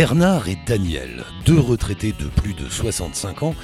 Bernard 0.00 0.48
et 0.48 0.56
Daniel, 0.66 1.24
deux 1.44 1.60
retraités 1.60 2.14
de 2.18 2.24
plus 2.24 2.54
de 2.54 2.70
65 2.70 3.42
ans, 3.42 3.54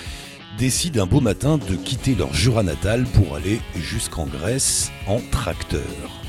décident 0.59 1.05
un 1.05 1.07
beau 1.07 1.23
matin 1.23 1.57
de 1.57 1.77
quitter 1.77 2.15
leur 2.15 2.35
Jura 2.35 2.63
natal 2.63 3.05
pour 3.05 3.37
aller 3.37 3.59
jusqu'en 3.75 4.27
Grèce 4.27 4.91
en 5.07 5.19
tracteur. 5.31 5.81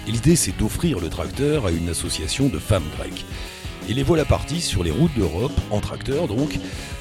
L'idée 0.07 0.37
c'est 0.37 0.57
d'offrir 0.57 1.01
le 1.01 1.09
tracteur 1.09 1.65
à 1.65 1.71
une 1.71 1.89
association 1.89 2.47
de 2.47 2.57
femmes 2.57 2.87
grecques. 2.97 3.25
Et 3.89 3.93
les 3.93 4.03
voilà 4.03 4.23
partis 4.23 4.61
sur 4.61 4.81
les 4.81 4.91
routes 4.91 5.13
d'Europe, 5.17 5.59
en 5.71 5.81
tracteur 5.81 6.29
donc, 6.29 6.57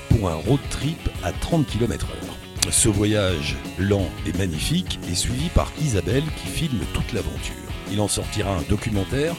pour 0.09 0.29
un 0.29 0.35
road 0.35 0.59
trip 0.69 1.09
à 1.23 1.31
30 1.31 1.65
km 1.65 2.09
h 2.09 2.73
Ce 2.73 2.89
voyage 2.89 3.55
lent 3.79 4.11
et 4.27 4.37
magnifique 4.37 4.99
est 5.09 5.15
suivi 5.15 5.49
par 5.51 5.71
Isabelle 5.81 6.25
qui 6.43 6.49
filme 6.49 6.81
toute 6.93 7.13
l'aventure. 7.13 7.55
Il 7.93 8.01
en 8.01 8.09
sortira 8.09 8.53
un 8.53 8.63
documentaire 8.69 9.37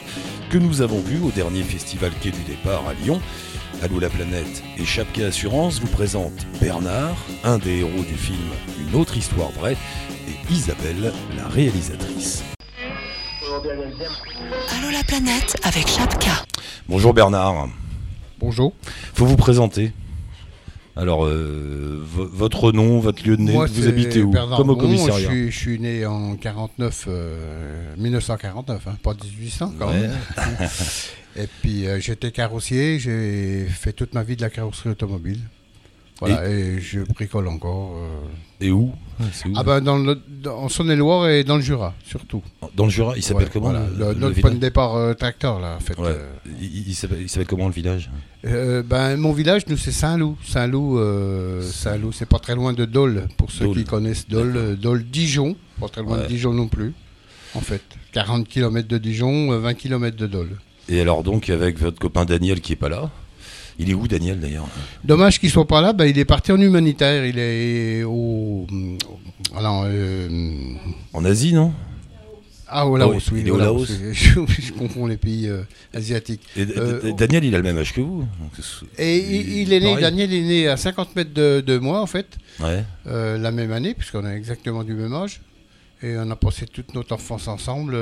que 0.48 0.56
nous 0.56 0.80
avons 0.80 1.00
vu 1.00 1.20
au 1.20 1.30
dernier 1.30 1.62
festival 1.62 2.12
Quai 2.22 2.30
du 2.30 2.42
Départ 2.44 2.88
à 2.88 2.94
Lyon. 2.94 3.20
Allô 3.82 4.00
la 4.00 4.08
planète 4.08 4.62
et 4.78 4.84
Chapka 4.84 5.26
Assurance 5.26 5.80
vous 5.80 5.86
présente 5.88 6.32
Bernard, 6.60 7.16
un 7.44 7.58
des 7.58 7.78
héros 7.78 8.02
du 8.02 8.14
film 8.14 8.38
Une 8.80 8.94
autre 8.98 9.16
histoire 9.16 9.50
vraie, 9.52 9.76
et 10.28 10.52
Isabelle, 10.52 11.12
la 11.36 11.46
réalisatrice. 11.48 12.42
Allô 13.50 14.90
la 14.90 15.04
planète 15.04 15.56
avec 15.62 15.86
Chapka. 15.88 16.44
Bonjour 16.88 17.14
Bernard. 17.14 17.68
Bonjour. 18.40 18.72
Faut 19.14 19.26
vous 19.26 19.36
présenter. 19.36 19.92
Alors, 20.96 21.26
euh, 21.26 22.02
vo- 22.04 22.28
votre 22.32 22.72
nom, 22.72 22.98
votre 22.98 23.24
lieu 23.24 23.36
de 23.36 23.42
né, 23.42 23.52
vous 23.52 23.86
habitez 23.86 24.20
où? 24.22 24.32
Bernard 24.32 24.56
Comme 24.56 24.70
au 24.70 24.74
Bon, 24.74 24.80
commissariat. 24.80 25.28
Je 25.28 25.32
suis, 25.34 25.50
je 25.52 25.56
suis 25.58 25.78
né 25.78 26.04
en 26.04 26.34
49, 26.36 27.04
euh, 27.06 27.94
1949, 27.96 28.88
hein, 28.88 28.96
pas 29.04 29.14
1800 29.14 29.74
quand 29.78 29.86
Ouais. 29.90 30.00
même. 30.00 30.16
Et 31.38 31.46
puis 31.62 31.86
euh, 31.86 32.00
j'étais 32.00 32.30
carrossier, 32.32 32.98
j'ai 32.98 33.64
fait 33.66 33.92
toute 33.92 34.12
ma 34.14 34.22
vie 34.22 34.36
de 34.36 34.42
la 34.42 34.50
carrosserie 34.50 34.90
automobile. 34.90 35.40
Voilà, 36.20 36.48
et, 36.50 36.80
je 36.80 36.98
bricole 37.00 37.46
encore. 37.46 37.92
euh. 37.96 38.64
Et 38.64 38.72
où 38.72 38.90
où 39.20 39.24
Ah 39.54 39.62
ben 39.62 39.80
dans 39.80 39.98
le, 39.98 40.20
dans, 40.42 40.56
en 40.64 40.68
Saône-et-Loire 40.68 41.28
et 41.28 41.44
dans 41.44 41.54
le 41.54 41.62
Jura, 41.62 41.94
surtout. 42.04 42.42
Dans 42.74 42.86
le 42.86 42.90
Jura, 42.90 43.12
il 43.16 43.22
s'appelle 43.22 43.44
Ouais, 43.44 43.50
comment 43.52 43.70
voilà, 43.70 43.86
le- 43.96 44.14
Notre 44.14 44.40
point 44.40 44.50
de 44.50 44.56
départ 44.56 44.96
euh, 44.96 45.14
tracteur, 45.14 45.60
là, 45.60 45.76
en 45.76 45.80
fait. 45.80 45.96
Ouais. 45.96 46.16
Il, 46.60 46.88
il 46.88 46.94
s'appelle 46.94 47.46
comment 47.46 47.68
le 47.68 47.72
village? 47.72 48.10
Ben, 48.42 49.16
mon 49.16 49.32
village, 49.32 49.64
nous, 49.68 49.76
c'est 49.76 49.92
Saint-Loup. 49.92 50.36
Saint-Loup, 50.44 50.98
Saint-Loup, 51.62 52.10
c'est 52.10 52.26
pas 52.28 52.40
très 52.40 52.56
loin 52.56 52.72
de 52.72 52.84
Dole, 52.84 53.28
pour 53.36 53.52
ceux 53.52 53.66
Dole. 53.66 53.76
qui 53.76 53.84
connaissent 53.84 54.26
Dole. 54.28 54.56
euh, 54.56 54.74
Dole-Dijon, 54.74 55.56
pas 55.78 55.88
très 55.88 56.02
loin 56.02 56.16
Ouais. 56.16 56.22
de 56.24 56.28
Dijon 56.28 56.52
non 56.52 56.66
plus, 56.66 56.94
en 57.54 57.60
fait. 57.60 57.82
40 58.10 58.48
km 58.48 58.88
de 58.88 58.98
Dijon, 58.98 59.52
euh, 59.52 59.58
20 59.60 59.74
km 59.74 60.16
de 60.16 60.26
Dole. 60.26 60.56
Et 60.88 61.00
alors 61.00 61.22
donc 61.22 61.50
avec 61.50 61.78
votre 61.78 61.98
copain 61.98 62.24
Daniel 62.24 62.60
qui 62.60 62.72
est 62.72 62.76
pas 62.76 62.88
là. 62.88 63.10
Il 63.80 63.90
est 63.90 63.94
où 63.94 64.08
Daniel 64.08 64.40
d'ailleurs? 64.40 64.66
Dommage 65.04 65.38
qu'il 65.38 65.50
soit 65.50 65.66
pas 65.68 65.80
là, 65.80 65.92
ben, 65.92 66.06
il 66.06 66.18
est 66.18 66.24
parti 66.24 66.50
en 66.50 66.60
humanitaire. 66.60 67.24
Il 67.26 67.38
est 67.38 68.02
au. 68.02 68.66
Alors, 69.56 69.84
euh, 69.86 70.28
En 71.12 71.24
Asie, 71.24 71.52
non? 71.52 71.72
Ah, 72.66 72.86
au 72.86 72.96
Ah 72.96 72.98
Laos, 72.98 73.14
oui, 73.14 73.22
oui. 73.34 73.40
il 73.42 73.48
est 73.48 73.50
au 73.52 73.56
Laos. 73.56 73.86
Je, 74.12 74.40
je 74.58 74.72
confonds 74.72 75.06
les 75.06 75.16
pays 75.16 75.46
euh, 75.48 75.62
asiatiques. 75.94 76.42
Et 76.56 76.66
Euh, 76.76 77.00
D- 77.02 77.12
Daniel, 77.16 77.44
il 77.44 77.54
a 77.54 77.58
le 77.58 77.62
même 77.64 77.78
âge 77.78 77.94
que 77.94 78.00
vous. 78.00 78.26
Et 78.98 79.18
il, 79.18 79.58
il 79.60 79.72
est 79.72 79.80
né, 79.80 79.86
pareil. 79.90 80.02
Daniel 80.02 80.34
est 80.34 80.42
né 80.42 80.68
à 80.68 80.76
50 80.76 81.14
mètres 81.16 81.32
de, 81.32 81.62
de 81.64 81.78
moi, 81.78 82.02
en 82.02 82.06
fait. 82.06 82.26
Ouais. 82.60 82.84
euh, 83.06 83.38
la 83.38 83.52
même 83.52 83.70
année, 83.72 83.94
puisqu'on 83.94 84.24
a 84.24 84.32
exactement 84.34 84.82
du 84.84 84.92
même 84.94 85.14
âge. 85.14 85.40
Et 86.02 86.14
on 86.18 86.30
a 86.30 86.36
passé 86.36 86.66
toute 86.66 86.94
notre 86.94 87.14
enfance 87.14 87.46
ensemble. 87.48 87.94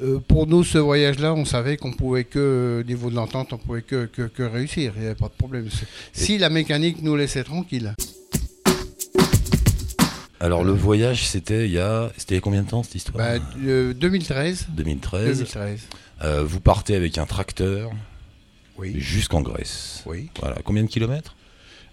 Euh, 0.00 0.16
euh, 0.16 0.18
pour 0.20 0.46
nous, 0.46 0.64
ce 0.64 0.78
voyage-là, 0.78 1.34
on 1.34 1.44
savait 1.44 1.76
qu'on 1.76 1.92
pouvait 1.92 2.24
que, 2.24 2.82
au 2.82 2.86
niveau 2.88 3.10
de 3.10 3.14
l'entente, 3.16 3.52
on 3.52 3.58
pouvait 3.58 3.82
que, 3.82 4.06
que, 4.06 4.22
que 4.22 4.42
réussir. 4.42 4.92
Il 4.96 5.00
n'y 5.00 5.06
avait 5.06 5.14
pas 5.14 5.28
de 5.28 5.32
problème. 5.36 5.68
Si 6.12 6.38
la 6.38 6.50
mécanique 6.50 7.02
nous 7.02 7.16
laissait 7.16 7.44
tranquille. 7.44 7.94
Alors 10.40 10.62
le 10.62 10.72
voyage, 10.72 11.26
c'était 11.26 11.66
il 11.66 11.72
y 11.72 11.80
a, 11.80 12.12
c'était 12.16 12.34
il 12.34 12.36
y 12.36 12.38
a 12.38 12.40
combien 12.40 12.62
de 12.62 12.68
temps 12.68 12.84
cette 12.84 12.94
histoire? 12.94 13.18
Bah, 13.18 13.44
euh, 13.66 13.92
2013. 13.92 14.68
2013. 14.70 15.38
2013. 15.38 15.80
Euh, 16.22 16.44
vous 16.44 16.60
partez 16.60 16.94
avec 16.94 17.18
un 17.18 17.26
tracteur 17.26 17.90
Oui. 18.78 18.94
jusqu'en 19.00 19.40
Grèce. 19.40 20.02
Oui. 20.06 20.30
Voilà. 20.40 20.58
Combien 20.64 20.84
de 20.84 20.88
kilomètres? 20.88 21.34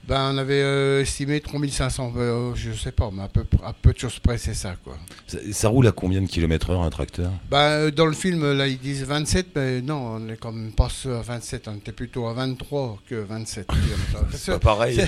Ben, 0.08 0.32
on 0.34 0.38
avait 0.38 0.62
euh, 0.62 1.02
estimé 1.02 1.42
3500. 1.42 2.14
euh, 2.18 2.52
je 2.56 2.72
sais 2.74 2.92
pas, 2.92 3.10
mais 3.12 3.24
à 3.24 3.28
peu, 3.28 3.44
à 3.64 3.74
peu 3.74 3.92
de 3.92 3.98
choses 4.00 4.20
près, 4.20 4.38
c'est 4.38 4.54
ça, 4.54 4.76
quoi. 4.84 4.98
ça, 5.26 5.38
ça 5.52 5.68
roule 5.70 5.88
à 5.88 5.92
combien 5.92 6.22
de 6.22 6.28
kilomètres 6.28 6.70
heure 6.70 6.82
un 6.82 6.90
tracteur? 6.92 7.32
Ben, 7.50 7.58
euh, 7.58 7.92
dans 7.92 8.06
le 8.06 8.14
film, 8.14 8.54
là, 8.54 8.68
ils 8.68 8.78
disent 8.78 9.04
27, 9.04 9.48
mais 9.56 9.82
non, 9.82 10.18
on 10.18 10.30
est 10.30 10.38
quand 10.38 10.52
même 10.52 10.72
pas 10.74 10.90
à 11.06 11.22
27. 11.22 11.68
On 11.70 11.76
était 11.78 11.92
plutôt 11.92 12.28
à 12.28 12.34
23 12.34 13.00
que 13.10 13.16
27 13.16 13.68
kilomètres. 13.68 14.32
C'est 14.38 14.52
pas 14.54 14.60
pareil. 14.60 15.02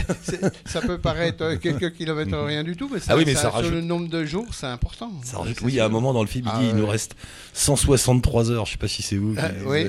Ça 0.66 0.82
peut 0.82 0.98
paraître 0.98 1.44
euh, 1.44 1.58
quelques 1.58 1.94
kilomètres 1.94 2.38
rien 2.38 2.64
du 2.64 2.76
tout, 2.76 2.90
mais, 2.92 3.00
ça, 3.00 3.12
Ah 3.14 3.18
oui, 3.18 3.24
mais 3.26 3.36
ça 3.36 3.50
rajoute- 3.52 3.72
le 3.74 3.82
nombre 3.82 4.08
de 4.10 4.26
jours, 4.26 4.48
c'est 4.52 4.66
important. 4.68 5.12
Ça 5.24 5.38
rajoute- 5.38 5.62
oui, 5.62 5.74
il 5.74 5.76
y 5.76 5.80
a 5.80 5.86
un 5.86 5.90
moment 5.90 6.14
dans 6.14 6.22
le 6.22 6.28
film, 6.28 6.46
il 6.48 6.52
Ah 6.54 6.60
dit 6.60 6.70
il 6.70 6.76
nous 6.76 6.88
reste 6.88 7.16
163 7.54 8.52
heures. 8.52 8.66
Je 8.66 8.72
sais 8.72 8.78
pas 8.78 8.88
si 8.88 9.02
c'est 9.04 9.18
vous. 9.18 9.36
Ah, 9.38 9.50
oui. 9.66 9.88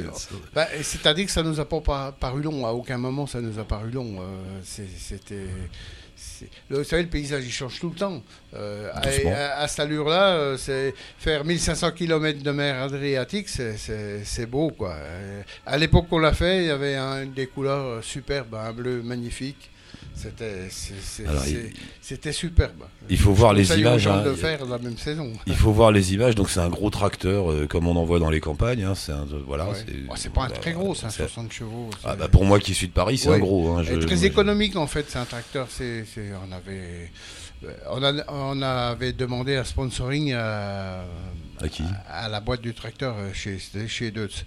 Bah, 0.55 0.67
C'est-à-dire 0.83 1.27
que 1.27 1.31
ça 1.33 1.43
nous 1.43 1.61
a 1.61 1.65
pas 1.65 1.81
par- 1.81 2.13
paru 2.15 2.43
long. 2.43 2.67
À 2.67 2.73
aucun 2.73 2.99
moment, 2.99 3.27
ça 3.27 3.41
nous 3.41 3.59
a 3.59 3.65
paru 3.65 3.91
long. 3.91 4.17
Euh, 4.21 4.61
c'est- 4.65 4.87
C'était. 4.99 5.47
Vous 6.69 6.83
savez, 6.83 7.03
le 7.05 7.09
paysage, 7.09 7.45
il 7.45 7.53
change 7.53 7.79
tout 7.79 7.91
le 7.91 7.95
temps. 7.95 8.23
Euh, 8.55 8.91
à, 8.93 9.01
Doucement. 9.01 9.33
à- 9.33 9.61
à 9.63 9.69
cette 9.69 9.81
allure-là, 9.81 10.33
euh, 10.33 10.57
c'est 10.57 10.93
faire 11.19 11.45
1500 11.45 11.93
km 11.93 12.43
de 12.43 12.51
mer 12.51 12.83
Adriatique, 12.83 13.49
c'est- 13.49 14.47
beau, 14.47 14.71
quoi. 14.71 14.95
Euh, 14.95 15.43
à 15.65 15.79
l'époque 15.79 16.09
qu'on 16.09 16.19
l'a 16.19 16.33
fait, 16.33 16.59
il 16.63 16.67
y 16.67 16.71
avait 16.71 16.97
un- 16.97 17.25
des 17.27 17.47
couleurs 17.47 18.03
superbes, 18.03 18.55
un 18.57 18.73
bleu 18.73 19.01
magnifique. 19.03 19.71
C'était 22.01 22.33
superbe. 22.33 22.84
il 23.09 23.19
faut 23.19 23.33
voir 23.33 23.53
les 23.53 23.79
images, 23.79 24.06
hein. 24.06 24.23
de 24.25 24.34
faire 24.34 24.65
la 24.67 24.79
même 24.79 24.97
saison. 24.99 25.33
Il 25.47 25.55
faut 25.55 25.73
voir 25.73 25.93
les 25.93 26.15
images. 26.15 26.34
Donc 26.34 26.51
c'est 26.51 26.61
un 26.61 26.69
gros 26.69 26.91
tracteur 26.91 27.51
euh, 27.51 27.67
comme 27.67 27.87
on 27.87 27.97
en 27.97 28.05
voit 28.05 28.19
dans 28.19 28.31
les 28.31 28.41
campagnes. 28.41 28.83
hein. 28.84 28.95
C'est 28.95 29.12
un, 29.12 29.27
voilà. 29.47 29.69
Ouais. 29.69 29.75
c'est- 30.17 30.29
Oh, 30.29 30.34
pas 30.34 30.45
un 30.45 30.51
très 30.51 30.73
gros, 30.73 30.95
c'est 30.95 31.06
un 31.06 31.11
c'est- 31.11 31.23
60 31.29 31.53
chevaux. 31.53 31.91
Ah, 32.05 32.17
bah, 32.17 32.29
pour 32.29 32.45
moi 32.45 32.59
qui 32.59 32.75
suis 32.75 32.89
de 32.89 32.93
Paris, 32.93 33.19
c'est 33.19 33.29
Ouais. 33.29 33.37
un 33.37 33.41
gros. 33.41 33.77
hein. 33.77 33.83
Et 33.83 33.87
Je- 33.87 33.95
très 33.95 34.15
moi, 34.15 34.17
je- 34.17 34.27
économique 34.27 34.77
en 34.77 34.87
fait, 34.87 35.06
c'est 35.09 35.19
un 35.19 35.25
tracteur. 35.25 35.69
C'est, 35.71 36.05
on 36.49 36.53
avait, 36.53 37.11
euh, 37.65 37.73
on, 37.91 38.03
a- 38.03 38.25
on 38.33 38.62
avait 38.62 39.12
demandé 39.12 39.56
un 39.56 39.65
sponsoring 39.65 40.33
à, 40.35 41.05
À 41.61 41.69
qui? 41.69 41.83
à 42.09 42.29
la 42.29 42.41
boîte 42.41 42.61
du 42.62 42.75
tracteur 42.75 43.15
euh, 43.19 43.33
chez 43.33 43.59
chez 43.89 44.11
Deutz. 44.11 44.45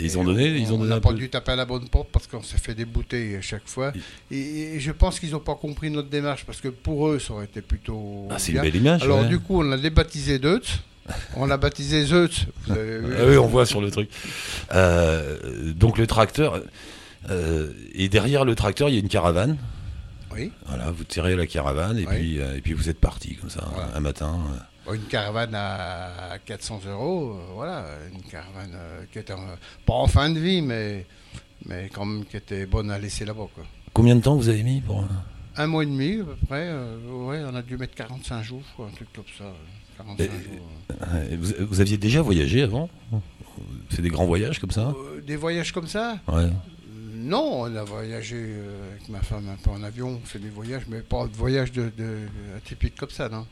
Et 0.00 0.04
Ils 0.04 0.18
ont 0.18 0.24
donné, 0.24 0.46
ils 0.48 0.72
ont 0.72 0.76
on 0.76 0.78
donné 0.78 0.90
n'a 0.90 0.96
un 0.96 1.00
pas 1.00 1.10
peu. 1.10 1.16
dû 1.16 1.28
taper 1.28 1.52
à 1.52 1.56
la 1.56 1.66
bonne 1.66 1.88
porte 1.88 2.08
parce 2.10 2.26
qu'on 2.26 2.42
s'est 2.42 2.58
fait 2.58 2.74
bouteilles 2.84 3.36
à 3.36 3.40
chaque 3.42 3.66
fois. 3.68 3.92
Et, 4.30 4.74
et 4.74 4.80
je 4.80 4.90
pense 4.92 5.20
qu'ils 5.20 5.30
n'ont 5.32 5.38
pas 5.40 5.54
compris 5.54 5.90
notre 5.90 6.08
démarche 6.08 6.44
parce 6.44 6.60
que 6.60 6.68
pour 6.68 7.08
eux, 7.08 7.18
ça 7.18 7.34
aurait 7.34 7.44
été 7.44 7.60
plutôt. 7.60 8.26
Ah, 8.30 8.38
c'est 8.38 8.52
une 8.52 8.62
belle 8.62 8.76
image. 8.76 9.02
Alors 9.02 9.20
ouais. 9.20 9.28
du 9.28 9.38
coup, 9.38 9.60
on 9.60 9.62
l'a 9.62 9.76
débaptisé 9.78 10.38
Deutz. 10.38 10.80
On 11.36 11.46
l'a 11.46 11.56
baptisé 11.56 12.04
Zeutz. 12.04 12.46
Vous 12.66 12.72
avez 12.72 12.98
vu 13.00 13.14
Ah 13.18 13.24
oui, 13.26 13.36
on 13.36 13.46
voit 13.48 13.66
sur 13.66 13.80
le 13.80 13.90
truc. 13.90 14.08
Euh, 14.74 15.72
donc 15.74 15.98
le 15.98 16.06
tracteur. 16.06 16.60
euh, 17.30 17.72
et 17.94 18.08
derrière 18.08 18.44
le 18.44 18.54
tracteur, 18.54 18.88
il 18.88 18.94
y 18.94 18.96
a 18.96 19.00
une 19.00 19.08
caravane. 19.08 19.56
Oui. 20.32 20.52
Voilà, 20.66 20.90
vous 20.92 21.02
tirez 21.04 21.34
la 21.34 21.46
caravane 21.46 21.98
et 21.98 22.06
Oui. 22.06 22.14
puis 22.14 22.40
euh, 22.40 22.56
et 22.56 22.60
puis 22.60 22.72
vous 22.74 22.88
êtes 22.88 23.00
parti 23.00 23.34
comme 23.34 23.50
ça 23.50 23.68
Voilà. 23.74 23.90
un 23.96 24.00
matin. 24.00 24.38
Euh. 24.90 24.94
Une 24.94 25.02
caravane 25.04 25.54
à 25.54 26.38
400 26.44 26.80
euros, 26.88 27.32
euh, 27.32 27.52
voilà, 27.54 27.84
une 28.12 28.22
caravane 28.22 28.72
euh, 28.74 29.04
qui 29.12 29.18
était 29.18 29.32
en- 29.32 29.56
pas 29.86 29.94
en 29.94 30.06
fin 30.06 30.30
de 30.30 30.38
vie, 30.38 30.62
mais, 30.62 31.06
mais 31.66 31.90
quand 31.92 32.04
même 32.04 32.24
qui 32.24 32.36
était 32.36 32.66
bonne 32.66 32.90
à 32.90 32.98
laisser 32.98 33.24
là-bas. 33.24 33.46
quoi. 33.54 33.64
Combien 33.92 34.16
de 34.16 34.20
temps 34.22 34.36
vous 34.36 34.48
avez 34.48 34.62
mis 34.62 34.80
pour 34.80 35.04
Un 35.56 35.66
mois 35.66 35.82
et 35.82 35.86
demi 35.86 36.20
à 36.20 36.24
peu 36.24 36.36
près, 36.46 36.68
euh, 36.68 36.98
ouais, 37.26 37.42
on 37.50 37.54
a 37.54 37.62
dû 37.62 37.76
mettre 37.76 37.94
45 37.94 38.42
jours, 38.42 38.62
quoi, 38.76 38.86
un 38.86 38.94
truc 38.94 39.08
comme 39.12 39.24
ça. 39.36 39.44
euh, 39.44 39.52
45 39.98 40.24
Et- 40.24 40.28
jours. 40.28 40.66
Euh, 41.02 41.36
vous, 41.40 41.66
vous 41.66 41.80
aviez 41.80 41.96
déjà 41.98 42.22
voyagé 42.22 42.62
avant? 42.62 42.88
C'est 43.90 44.00
des 44.02 44.08
grands 44.08 44.26
voyages 44.26 44.58
comme 44.60 44.70
ça? 44.70 44.94
Euh, 44.96 45.20
des 45.20 45.36
voyages 45.36 45.72
comme 45.72 45.86
ça? 45.88 46.18
Ouais. 46.28 46.44
Euh, 46.44 46.50
Non, 47.16 47.62
on 47.64 47.76
a 47.76 47.84
voyagé 47.84 48.36
euh, 48.38 48.92
avec 48.92 49.08
ma 49.10 49.20
femme 49.20 49.46
un 49.52 49.56
peu 49.62 49.70
en 49.70 49.82
avion, 49.82 50.18
on 50.22 50.26
fait 50.26 50.38
des 50.38 50.48
voyages, 50.48 50.84
mais 50.88 51.00
pas 51.00 51.26
de 51.26 51.36
voyage 51.36 51.70
de, 51.72 51.90
de, 51.98 52.16
atypique 52.56 52.94
comme 52.96 53.10
ça, 53.10 53.28
non. 53.28 53.46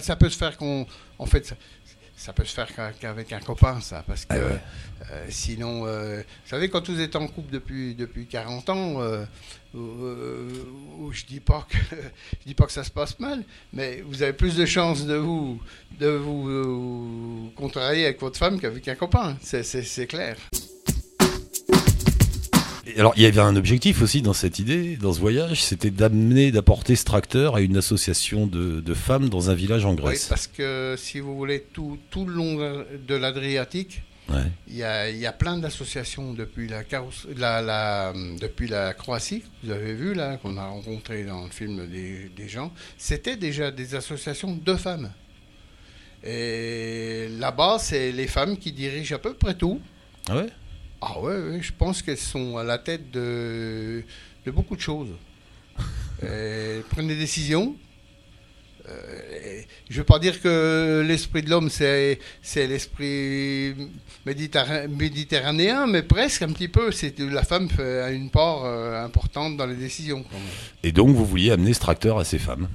Ça 0.00 0.16
peut 0.16 0.28
se 0.30 0.36
faire 0.36 0.56
qu'on. 0.56 0.86
En 1.18 1.26
fait, 1.26 1.46
ça, 1.46 1.56
ça 2.16 2.32
peut 2.32 2.44
se 2.44 2.54
faire 2.54 2.68
qu'avec 2.98 3.32
un 3.32 3.40
copain, 3.40 3.80
ça, 3.80 4.04
parce 4.06 4.24
que 4.26 4.34
Ah 4.34 4.38
ouais. 4.38 4.60
euh, 5.10 5.26
sinon. 5.30 5.86
euh, 5.86 6.18
vous 6.18 6.48
savez, 6.50 6.68
quand 6.68 6.88
vous 6.88 7.00
êtes 7.00 7.16
en 7.16 7.26
couple 7.26 7.50
depuis, 7.50 7.94
depuis 7.94 8.26
40 8.26 8.68
ans, 8.68 9.00
euh, 9.00 9.24
je 11.12 11.24
dis 11.24 11.40
pas 11.40 11.66
que 11.68 11.76
je 12.42 12.46
dis 12.46 12.54
pas 12.54 12.66
que 12.66 12.72
ça 12.72 12.84
se 12.84 12.90
passe 12.90 13.18
mal, 13.20 13.42
mais 13.72 14.02
vous 14.04 14.22
avez 14.22 14.32
plus 14.34 14.56
de 14.56 14.66
chances 14.66 15.06
de 15.06 15.14
vous 15.16 15.60
de 15.98 16.08
vous 16.08 16.48
euh, 16.48 17.50
contrarier 17.56 18.04
avec 18.04 18.20
votre 18.20 18.38
femme 18.38 18.60
qu'avec 18.60 18.86
un 18.88 18.94
copain. 18.96 19.36
C'est 19.42 20.06
clair. 20.06 20.36
Alors 22.98 23.12
il 23.16 23.22
y 23.22 23.26
avait 23.26 23.40
un 23.40 23.56
objectif 23.56 24.02
aussi 24.02 24.22
dans 24.22 24.32
cette 24.32 24.58
idée, 24.58 24.96
dans 24.96 25.12
ce 25.12 25.20
voyage, 25.20 25.62
c'était 25.62 25.90
d'amener, 25.90 26.50
d'apporter 26.52 26.96
ce 26.96 27.04
tracteur 27.04 27.56
à 27.56 27.60
une 27.60 27.76
association 27.76 28.46
de, 28.46 28.80
de 28.80 28.94
femmes 28.94 29.28
dans 29.28 29.50
un 29.50 29.54
village 29.54 29.84
en 29.84 29.90
Oui, 29.90 29.96
Grèce. 29.96 30.26
parce 30.26 30.46
que 30.46 30.94
si 30.98 31.20
vous 31.20 31.36
voulez, 31.36 31.66
tout, 31.72 31.98
tout 32.10 32.24
le 32.26 32.32
long 32.34 32.56
de 32.56 33.14
l'Adriatique, 33.14 34.02
Ouais. 34.28 34.44
Il 34.68 34.76
y 34.76 34.84
a, 34.84 35.10
il 35.10 35.18
y 35.18 35.26
a 35.26 35.32
plein 35.32 35.58
d'associations 35.58 36.34
depuis 36.34 36.68
la, 36.68 36.84
la, 37.36 37.60
la- 37.60 38.12
depuis 38.40 38.68
la 38.68 38.94
Croatie, 38.94 39.42
vous 39.64 39.72
avez 39.72 39.92
vu 39.92 40.14
là, 40.14 40.36
qu'on 40.36 40.56
a 40.56 40.68
rencontré 40.68 41.24
dans 41.24 41.42
le 41.46 41.50
film 41.50 41.88
des, 41.88 42.30
des 42.36 42.48
gens. 42.48 42.72
C'était 42.96 43.34
déjà 43.34 43.72
des 43.72 43.96
associations 43.96 44.54
de 44.54 44.74
femmes. 44.76 45.10
Et 46.22 47.26
là-bas, 47.40 47.78
c'est 47.80 48.12
les 48.12 48.28
femmes 48.28 48.56
qui 48.56 48.70
dirigent 48.70 49.16
à 49.16 49.18
peu 49.18 49.34
près 49.34 49.54
tout. 49.54 49.80
Ah 50.28 50.36
ouais? 50.36 50.46
Ah 51.00 51.18
ouais, 51.20 51.34
ouais, 51.34 51.58
je 51.62 51.72
pense 51.76 52.02
qu'elles 52.02 52.18
sont 52.18 52.56
à 52.58 52.64
la 52.64 52.78
tête 52.78 53.10
de, 53.10 54.02
de 54.44 54.50
beaucoup 54.50 54.76
de 54.76 54.80
choses. 54.80 55.08
Elles 56.22 56.82
prennent 56.90 57.08
des 57.08 57.16
décisions. 57.16 57.74
Euh, 58.88 59.60
je 59.88 59.94
ne 59.94 59.98
veux 59.98 60.04
pas 60.04 60.18
dire 60.18 60.40
que 60.40 61.04
l'esprit 61.06 61.42
de 61.42 61.50
l'homme, 61.50 61.70
c'est, 61.70 62.18
c'est 62.42 62.66
l'esprit 62.66 63.74
méditerra- 64.26 64.88
méditerranéen, 64.88 65.86
mais 65.86 66.02
presque 66.02 66.42
un 66.42 66.48
petit 66.52 66.68
peu. 66.68 66.90
C'est, 66.90 67.18
la 67.20 67.44
femme 67.44 67.68
a 67.78 68.10
une 68.10 68.30
part 68.30 68.64
euh, 68.64 69.04
importante 69.04 69.56
dans 69.56 69.66
les 69.66 69.76
décisions. 69.76 70.22
quand 70.22 70.36
même. 70.38 70.48
Et 70.82 70.92
donc, 70.92 71.14
vous 71.14 71.24
vouliez 71.24 71.50
amener 71.52 71.72
ce 71.72 71.80
tracteur 71.80 72.18
à 72.18 72.24
ces 72.24 72.38
femmes? 72.38 72.68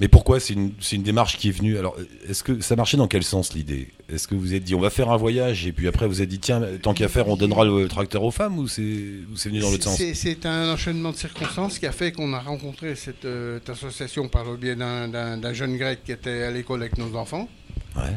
Mais 0.00 0.08
pourquoi 0.08 0.40
C'est 0.40 0.54
une, 0.54 0.72
c'est 0.80 0.96
une 0.96 1.02
démarche 1.02 1.36
qui 1.36 1.48
est 1.48 1.52
venue. 1.52 1.76
Alors, 1.76 1.96
est-ce 2.28 2.42
que 2.42 2.60
ça 2.60 2.76
marchait 2.76 2.96
dans 2.96 3.08
quel 3.08 3.22
sens 3.22 3.52
l'idée? 3.52 3.88
Est-ce 4.08 4.26
que 4.26 4.34
vous 4.34 4.54
êtes 4.54 4.64
dit, 4.64 4.74
on 4.74 4.80
va 4.80 4.90
faire 4.90 5.10
un 5.10 5.16
voyage, 5.16 5.66
et 5.66 5.72
puis 5.72 5.86
après, 5.86 6.06
vous 6.06 6.22
êtes 6.22 6.28
dit, 6.28 6.38
tiens, 6.38 6.62
tant 6.80 6.94
qu'à 6.94 7.08
faire, 7.08 7.28
on 7.28 7.36
donnera 7.36 7.64
le 7.64 7.88
tracteur 7.88 8.22
aux 8.22 8.30
femmes, 8.30 8.58
ou 8.58 8.68
c'est, 8.68 8.82
venu 8.82 9.60
dans 9.60 9.70
l'autre 9.70 9.84
sens? 9.84 10.02
C'est, 10.14 10.46
un 10.46 10.72
enchaînement 10.72 11.10
de 11.10 11.16
circonstances 11.16 11.78
qui 11.78 11.86
a 11.86 11.92
fait 11.92 12.12
qu'on 12.12 12.32
a 12.32 12.40
rencontré 12.40 12.94
cette, 12.94 13.26
euh, 13.26 13.60
association 13.68 14.28
par 14.28 14.44
le 14.44 14.56
biais 14.56 14.76
d'un, 14.76 15.52
jeune 15.52 15.76
grec 15.76 16.00
qui 16.04 16.12
était 16.12 16.42
à 16.42 16.50
l'école 16.50 16.80
avec 16.80 16.96
nos 16.96 17.14
enfants. 17.16 17.48
Ouais. 17.94 18.16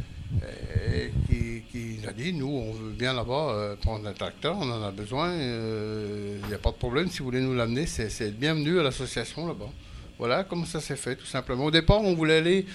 et 0.90 1.12
qui, 1.28 1.64
qui 1.70 2.00
nous 2.02 2.10
a 2.10 2.14
dit 2.14 2.32
nous, 2.32 2.48
on 2.48 2.72
veut 2.72 2.92
bien 2.92 3.14
là-bas 3.14 3.50
euh, 3.50 3.76
prendre 3.76 4.08
un 4.08 4.14
tracteur, 4.14 4.56
on 4.58 4.72
en 4.72 4.82
a 4.82 4.92
besoin, 4.92 5.34
il 5.34 6.48
n'y 6.48 6.54
a 6.54 6.58
pas 6.58 6.72
de 6.72 6.78
problème, 6.78 7.10
si 7.10 7.20
vous 7.20 7.26
voulez 7.26 7.42
nous 7.42 7.54
l'amener, 7.54 7.86
c'est 7.86 8.32
bienvenu 8.32 8.80
à 8.80 8.84
l'association 8.84 9.48
là-bas. 9.48 9.70
Voilà 10.20 10.44
comment 10.44 10.66
ça 10.66 10.80
s'est 10.80 10.96
fait, 10.96 11.16
tout 11.16 11.26
simplement. 11.26 11.66
Au 11.66 11.72
départ, 11.72 12.02
on 12.02 12.14
voulait 12.16 12.38
aller 12.38 12.66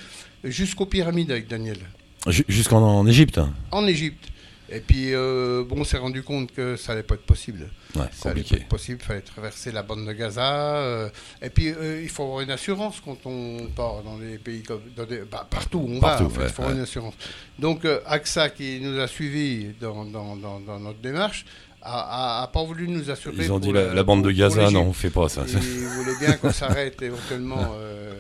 jusqu'aux 0.44 0.86
pyramides 0.86 1.30
avec 1.30 1.48
Daniel, 1.48 1.78
Ju- 2.26 2.44
Jusqu'en 2.48 2.82
en 2.82 3.06
Égypte 3.06 3.40
en 3.70 3.86
Égypte. 3.86 4.26
Et 4.72 4.78
puis, 4.78 5.12
euh, 5.14 5.64
bon, 5.68 5.80
on 5.80 5.84
s'est 5.84 5.98
rendu 5.98 6.22
compte 6.22 6.52
que 6.52 6.76
ça 6.76 6.92
allait 6.92 7.02
pas 7.02 7.16
être 7.16 7.26
possible. 7.26 7.68
Ouais, 7.96 8.02
Ça 8.12 8.30
allait 8.30 8.44
pas 8.44 8.54
être 8.54 8.68
possible, 8.68 8.98
il 9.02 9.04
fallait 9.04 9.20
traverser 9.20 9.72
la 9.72 9.82
bande 9.82 10.06
de 10.06 10.12
Gaza. 10.12 10.76
euh, 10.76 11.08
et 11.42 11.50
puis, 11.50 11.70
euh, 11.70 12.00
il 12.00 12.08
faut 12.08 12.22
avoir 12.22 12.42
une 12.42 12.52
assurance 12.52 13.00
quand 13.04 13.16
on 13.24 13.66
part 13.74 14.02
dans 14.04 14.16
des 14.16 14.38
pays 14.38 14.62
comme. 14.62 14.82
dans 14.96 15.06
des- 15.06 15.22
bah, 15.22 15.44
partout 15.50 15.78
où 15.78 15.90
on 15.96 15.98
Partout, 15.98 16.28
va, 16.28 16.28
en 16.28 16.30
fait, 16.30 16.40
ouais, 16.42 16.46
il 16.46 16.52
faut 16.52 16.62
avoir 16.62 16.76
une 16.76 16.82
assurance. 16.82 17.14
Donc, 17.58 17.84
AXA, 18.06 18.50
qui 18.50 18.78
nous 18.80 18.96
a 19.00 19.08
suivis 19.08 19.70
dans, 19.80 20.04
dans- 20.04 20.36
dans- 20.36 20.60
dans 20.60 20.78
notre 20.78 21.00
démarche, 21.00 21.44
a, 21.82 22.40
a- 22.40 22.42
a 22.42 22.46
pas 22.48 22.62
voulu 22.64 22.88
nous 22.88 23.10
assurer. 23.10 23.36
Ils 23.38 23.52
ont 23.52 23.58
dit 23.58 23.72
la, 23.72 23.94
la 23.94 24.02
bande 24.02 24.22
de 24.24 24.30
Gaza, 24.30 24.70
non, 24.70 24.82
on 24.82 24.92
fait 24.92 25.10
pas 25.10 25.28
ça. 25.28 25.44
Ils 25.48 25.58
voulaient 25.58 26.18
bien 26.18 26.32
qu'on 26.36 26.52
s'arrête 26.52 27.00
éventuellement 27.02 27.72
euh, 27.74 28.12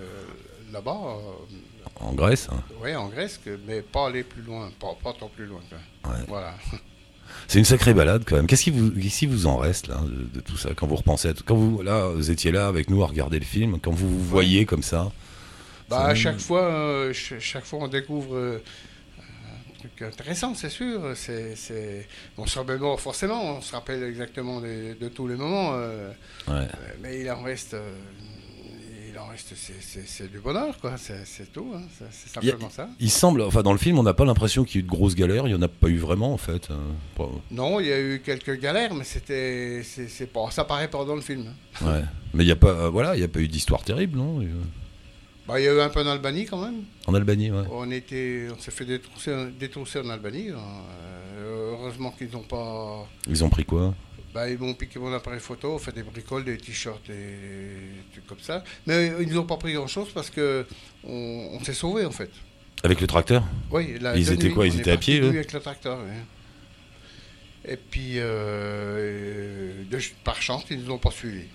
là-bas, 0.72 0.96
euh, 0.96 2.04
En 2.06 2.12
Grèce 2.14 2.48
hein. 2.52 2.62
ouais, 2.82 2.94
en 2.96 3.08
Grèce, 3.08 3.38
que- 3.44 3.58
mais 3.66 3.82
pas 3.82 4.06
aller 4.08 4.22
plus 4.24 4.42
loin, 4.42 4.70
pas, 4.80 4.96
pas 5.02 5.12
tant 5.18 5.28
plus 5.28 5.46
loin. 5.46 5.60
Ouais. 6.06 6.10
Voilà. 6.28 6.54
C'est 7.48 7.58
une 7.58 7.64
sacrée 7.64 7.94
balade 7.94 8.24
quand 8.26 8.36
même. 8.36 8.46
Qu'est-ce 8.46 8.64
qui 8.64 8.70
vous, 8.70 8.90
vous 9.32 9.46
en 9.46 9.56
reste 9.56 9.88
là 9.88 10.00
de, 10.04 10.36
de 10.38 10.40
tout 10.40 10.56
ça 10.56 10.70
quand 10.74 10.86
vous 10.86 10.96
repensez 10.96 11.28
à 11.28 11.34
tout 11.34 11.44
Quand 11.46 11.54
vous 11.56 11.82
là, 11.82 12.08
vous 12.08 12.30
étiez 12.30 12.50
là 12.52 12.66
avec 12.66 12.90
nous 12.90 13.02
à 13.02 13.06
regarder 13.06 13.38
le 13.38 13.44
film, 13.44 13.78
quand 13.80 13.92
vous 13.92 14.08
vous 14.08 14.24
voyez 14.24 14.64
comme 14.66 14.82
ça? 14.82 15.10
Bah, 15.88 16.04
à 16.06 16.14
chaque 16.14 16.38
fois, 16.40 16.62
euh, 16.62 17.12
ch- 17.12 17.40
chaque 17.40 17.64
fois, 17.64 17.80
on 17.82 17.88
découvre 17.88 18.60
truc 19.80 20.02
intéressant, 20.02 20.54
c'est 20.54 20.68
sûr. 20.70 21.12
C'est, 21.14 21.56
c'est... 21.56 22.06
On 22.38 22.46
se 22.46 22.58
remémore 22.58 23.00
forcément, 23.00 23.56
on 23.56 23.60
se 23.60 23.72
rappelle 23.72 24.02
exactement 24.04 24.60
de 24.60 25.08
tous 25.08 25.26
les 25.26 25.36
moments, 25.36 25.72
euh, 25.74 26.10
Ouais. 26.48 26.54
euh, 26.54 26.66
mais 27.02 27.20
il 27.20 27.30
en 27.30 27.42
reste, 27.42 27.74
euh, 27.74 27.92
il 29.12 29.18
en 29.18 29.26
reste, 29.26 29.52
c'est, 29.56 30.30
du 30.30 30.38
bonheur, 30.38 30.78
quoi. 30.80 30.94
C'est, 30.96 31.52
tout, 31.52 31.72
hein. 31.74 31.82
c'est, 31.98 32.04
a- 32.38 32.42
simplement 32.42 32.70
ça. 32.70 32.88
Il 33.00 33.10
semble, 33.10 33.42
enfin 33.42 33.62
dans 33.62 33.72
le 33.72 33.78
film, 33.78 33.98
on 33.98 34.02
n'a 34.04 34.14
pas 34.14 34.24
l'impression 34.24 34.64
qu'il 34.64 34.76
y 34.76 34.78
ait 34.78 34.84
eu 34.84 34.84
de 34.84 34.90
grosses 34.90 35.14
galères. 35.16 35.46
Il 35.48 35.50
y 35.50 35.54
en 35.54 35.62
a 35.62 35.68
pas 35.68 35.88
eu 35.88 35.96
vraiment 35.98 36.32
en 36.32 36.36
fait. 36.38 36.68
pas- 37.16 37.28
Non, 37.50 37.80
il 37.80 37.86
y 37.86 37.92
a 37.92 38.00
eu 38.00 38.22
quelques 38.24 38.58
galères, 38.60 38.94
mais 38.94 39.04
c'était, 39.04 39.82
c'est, 39.84 40.26
pas, 40.32 40.50
ça 40.50 40.64
paraît 40.64 40.88
pas 40.88 41.04
dans 41.04 41.16
le 41.16 41.20
film. 41.22 41.46
hein. 41.82 41.86
Ouais. 41.86 42.02
Mais 42.34 42.44
il 42.44 42.48
y 42.48 42.52
a 42.52 42.56
pas, 42.56 42.68
euh, 42.68 42.88
voilà, 42.90 43.16
il 43.16 43.20
y 43.20 43.24
a 43.24 43.28
pas 43.28 43.40
eu 43.40 43.48
d'histoire 43.48 43.82
terrible, 43.82 44.16
non 44.16 44.40
Bah, 45.50 45.60
il 45.60 45.64
y 45.64 45.68
a 45.68 45.72
eu 45.74 45.80
un 45.80 45.88
peu 45.88 46.00
en 46.00 46.06
Albanie 46.06 46.46
quand 46.46 46.62
même. 46.64 46.84
En 47.06 47.14
Albanie, 47.14 47.50
ouais. 47.50 47.64
On 47.72 47.90
était, 47.90 48.46
on 48.54 48.58
s'est 48.60 48.70
fait 48.70 48.84
détrousser, 48.84 49.34
détrousser 49.58 49.98
en 50.00 50.08
Albanie. 50.10 50.50
hein. 50.50 50.58
Euh, 51.38 51.72
heureusement 51.72 52.12
qu'ils 52.12 52.30
n'ont 52.30 52.42
pas. 52.42 53.08
Ils 53.28 53.42
ont 53.42 53.48
pris 53.50 53.64
quoi 53.64 53.94
Bah, 54.32 54.48
ils 54.48 54.58
m'ont 54.58 54.74
piqué 54.74 54.98
mon 54.98 55.12
appareil 55.12 55.40
photo, 55.40 55.76
fait 55.78 55.92
des 55.92 56.02
bricoles, 56.04 56.44
des 56.44 56.56
t-shirts 56.56 57.08
et 57.10 57.12
des 57.12 58.10
trucs 58.12 58.26
comme 58.26 58.38
ça. 58.40 58.62
Mais 58.86 59.12
ils 59.20 59.32
n'ont 59.34 59.44
pas 59.46 59.56
pris 59.56 59.72
grand-chose 59.72 60.08
parce 60.14 60.30
que 60.30 60.66
on, 61.04 61.50
on 61.58 61.64
s'est 61.64 61.74
sauvés 61.74 62.04
en 62.04 62.10
fait. 62.12 62.30
Avec 62.84 63.00
le 63.00 63.06
tracteur 63.06 63.42
Oui, 63.70 63.98
la- 64.00 64.16
Ils 64.16 64.30
étaient 64.32 64.46
nuit, 64.48 64.54
quoi 64.54 64.66
Ils 64.66 64.78
étaient 64.78 64.92
à 64.92 64.96
pied, 64.96 65.20
eux 65.20 65.28
avec 65.28 65.52
le 65.52 65.60
tracteur. 65.60 65.98
oui. 66.04 66.12
Et 67.72 67.76
puis, 67.76 68.14
euh, 68.16 69.84
de- 69.90 69.98
par 70.24 70.40
chance, 70.40 70.64
ils 70.70 70.78
ne 70.78 70.84
nous 70.84 70.92
ont 70.92 70.98
pas 70.98 71.10
suivis. 71.10 71.46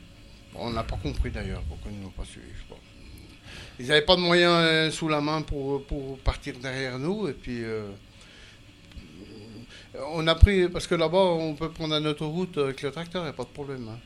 On 0.54 0.70
n'a 0.72 0.84
pas 0.84 0.98
compris 0.98 1.32
d'ailleurs 1.32 1.62
pourquoi 1.68 1.92
ils 1.92 1.98
ne 1.98 2.02
nous 2.04 2.08
ont 2.10 2.12
pas 2.12 2.26
suivis. 2.26 2.46
je 2.62 2.74
pas. 2.74 2.80
Ils 3.80 3.88
n'avaient 3.88 4.02
pas 4.06 4.16
de 4.16 4.22
moyens 4.22 4.54
euh, 4.54 4.92
sous 4.92 5.08
la 5.10 5.22
main 5.22 5.42
pour, 5.42 5.84
pour 5.84 6.18
partir 6.20 6.54
derrière 6.62 6.98
nous. 7.00 7.28
Et 7.28 7.34
puis, 7.34 7.64
euh, 7.64 7.88
on 10.14 10.26
a 10.28 10.36
pris, 10.36 10.68
parce 10.70 10.88
que 10.88 10.96
là-bas, 10.96 11.18
on 11.18 11.54
peut 11.56 11.70
prendre 11.70 11.96
une 11.96 12.08
autoroute 12.08 12.58
avec 12.58 12.82
le 12.82 12.92
tracteur, 12.92 13.22
il 13.22 13.26
n'y 13.26 13.30
a 13.30 13.34
pas 13.34 13.44
de 13.44 13.50
problème. 13.50 13.88
hein. 13.90 13.98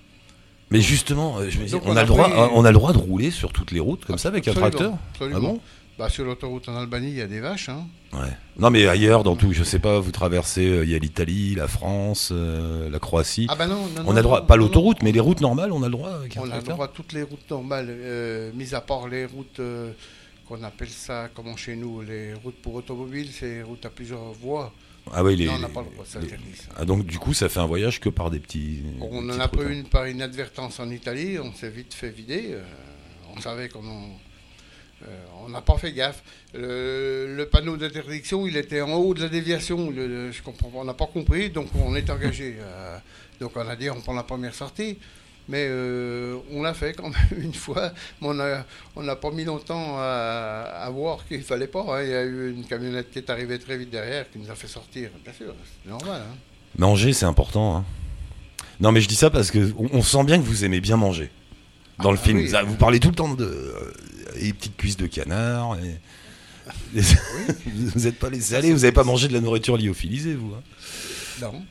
Mais 0.72 0.82
justement, 0.82 1.38
euh, 1.40 1.50
je 1.50 1.60
me 1.60 1.66
dis, 1.66 1.74
on, 1.84 1.96
a 1.96 2.00
a 2.00 2.04
le 2.04 2.08
droit, 2.08 2.30
on 2.54 2.64
a 2.64 2.70
le 2.70 2.74
droit 2.76 2.94
de 2.94 3.00
rouler 3.00 3.32
sur 3.32 3.52
toutes 3.52 3.72
les 3.72 3.80
routes 3.80 4.06
comme 4.06 4.20
ça 4.20 4.28
avec 4.30 4.48
un 4.48 4.52
Absolument, 4.52 4.70
tracteur? 4.70 4.98
Absolument. 5.14 5.38
Ah 5.38 5.42
bon? 5.42 5.62
Bah, 6.00 6.08
sur 6.08 6.24
l'autoroute 6.24 6.70
en 6.70 6.78
Albanie, 6.78 7.10
il 7.10 7.18
y 7.18 7.22
a 7.22 7.28
des 7.28 7.42
vaches. 7.42 7.68
Hein. 7.68 7.86
Ouais. 8.14 8.30
Non, 8.58 8.70
mais 8.70 8.88
ailleurs, 8.88 9.26
dans 9.26 9.36
tout, 9.36 9.52
je 9.52 9.66
sais 9.66 9.80
pas, 9.80 10.00
vous 10.00 10.12
traversez, 10.12 10.66
euh, 10.66 10.86
il 10.86 10.90
y 10.92 10.96
a 10.96 10.98
l'Italie, 10.98 11.56
la 11.56 11.68
France, 11.68 12.30
euh, 12.32 12.90
la 12.90 13.00
Croatie. 13.00 13.48
Ah 13.50 13.56
bah 13.56 13.68
non, 13.68 13.86
non, 13.88 14.04
on 14.08 14.14
non, 14.14 14.16
a 14.16 14.22
droit, 14.22 14.40
non, 14.40 14.46
pas 14.46 14.56
l'autoroute, 14.56 15.04
mais 15.04 15.12
les 15.12 15.20
routes 15.20 15.42
normales, 15.42 15.74
on 15.74 15.84
a 15.84 15.88
le 15.88 15.92
droit 15.92 16.22
On 16.38 16.50
a 16.50 16.56
le 16.56 16.64
droit 16.64 16.86
à 16.86 16.88
toutes 16.88 17.12
les 17.12 17.24
routes 17.24 17.50
normales, 17.52 17.88
euh, 17.90 18.50
mis 18.54 18.74
à 18.74 18.80
part 18.80 19.10
les 19.10 19.26
routes 19.26 19.60
euh, 19.60 19.92
qu'on 20.48 20.64
appelle 20.64 20.88
ça, 20.88 21.28
comment 21.36 21.58
chez 21.58 21.76
nous, 21.76 22.02
les 22.02 22.34
routes 22.34 22.62
pour 22.62 22.76
automobiles, 22.76 23.32
c'est 23.34 23.56
les 23.56 23.64
routes 23.64 23.86
à 23.86 23.90
plusieurs 23.90 24.32
voies. 24.32 24.72
Ah 25.12 25.22
oui, 25.22 25.36
les, 25.36 25.48
non, 25.48 25.56
on 25.56 25.60
n'a 25.60 25.68
pas 25.68 25.82
le 25.82 25.92
droit, 25.94 26.06
c'est 26.08 26.22
les- 26.22 26.30
ça. 26.30 26.70
Ah, 26.78 26.86
donc 26.86 27.06
du 27.06 27.20
coup, 27.20 27.34
ça 27.34 27.50
fait 27.50 27.60
un 27.60 27.66
voyage 27.66 28.00
que 28.00 28.08
par 28.08 28.32
des 28.32 28.40
petits. 28.40 28.84
On 29.02 29.22
des 29.22 29.32
en 29.34 29.40
a 29.42 29.50
pris 29.50 29.64
routes, 29.66 29.74
une 29.74 29.84
par 29.84 30.08
inadvertance 30.08 30.80
en 30.80 30.90
Italie, 30.92 31.40
on 31.40 31.52
s'est 31.52 31.70
vite 31.70 31.94
fait 31.94 32.10
vider. 32.10 32.56
on 33.36 33.42
savait 33.42 33.68
euh, 33.76 33.80
on 35.46 35.50
n'a 35.50 35.62
pas 35.62 35.78
fait 35.78 35.92
gaffe. 35.94 36.22
Le, 36.54 37.34
le 37.36 37.46
panneau 37.48 37.78
d'interdiction, 37.78 38.46
il 38.48 38.58
était 38.58 38.82
en 38.82 38.94
haut 38.94 39.14
de 39.14 39.22
la 39.22 39.30
déviation. 39.30 39.92
On 40.74 40.84
n'a 40.84 40.94
pas 40.94 41.08
compris, 41.08 41.50
donc 41.50 41.68
on 41.76 41.96
est 41.96 42.10
engagé. 42.10 42.58
euh, 42.60 42.98
donc 43.40 43.52
on 43.56 43.68
a 43.68 43.76
dit 43.76 43.90
on 43.90 44.02
prend 44.02 44.14
la 44.14 44.24
première 44.24 44.54
sortie. 44.54 44.98
Mais 45.48 45.66
euh, 45.68 46.38
on 46.52 46.62
l'a 46.62 46.76
fait 46.76 46.94
quand 46.94 47.10
même 47.10 47.42
une 47.44 47.54
fois. 47.56 47.92
Mais 48.22 48.28
on 48.96 49.02
n'a 49.04 49.16
pas 49.16 49.32
mis 49.32 49.46
longtemps 49.46 49.96
à, 49.98 50.88
voir 50.92 51.26
qu'il 51.28 51.42
fallait 51.44 51.68
pas. 51.68 51.82
hein. 51.90 52.04
Il 52.04 52.10
y 52.10 52.14
a 52.14 52.24
eu 52.24 52.52
une 52.52 52.66
camionnette 52.66 53.10
qui 53.10 53.18
est 53.20 53.30
arrivée 53.32 53.58
très 53.58 53.78
vite 53.78 53.90
derrière 53.90 54.30
qui 54.30 54.38
nous 54.38 54.52
a 54.52 54.56
fait 54.56 54.68
sortir. 54.68 55.10
Bien 55.24 55.34
sûr, 55.34 55.56
c'est 55.84 55.90
normal. 55.90 56.22
hein. 56.22 56.36
Manger, 56.78 57.14
c'est 57.14 57.26
important. 57.26 57.78
hein. 57.78 57.86
Non, 58.80 58.92
mais 58.92 59.02
je 59.02 59.08
dis 59.08 59.16
ça 59.16 59.30
parce 59.32 59.50
que 59.50 59.74
on, 59.78 59.90
on 59.94 60.02
sent 60.04 60.24
bien 60.24 60.38
que 60.38 60.44
vous 60.46 60.64
aimez 60.66 60.82
bien 60.82 60.98
manger 60.98 61.32
dans 62.00 62.10
Ah 62.10 62.12
le 62.12 62.18
bah 62.18 62.24
film. 62.24 62.38
oui. 62.40 62.52
Vous, 62.66 62.76
parlez 62.76 63.00
tout 63.00 63.10
le 63.10 63.16
temps 63.16 63.34
de 63.34 63.44
euh, 63.46 63.94
les 64.40 64.54
petites 64.54 64.78
cuisses 64.78 64.98
de 64.98 65.08
canard. 65.08 65.78
et- 65.80 66.00
vous 67.66 68.00
n'êtes 68.02 68.20
pas 68.20 68.30
laissé 68.30 68.56
aller. 68.56 68.72
Vous 68.72 68.80
n'avez 68.80 68.92
pas 68.92 69.04
mangé 69.04 69.28
de 69.28 69.34
la 69.34 69.42
nourriture 69.42 69.78
lyophilisée, 69.78 70.36
vous. 70.36 70.54
hein? 70.54 70.64
Non. 71.42 71.64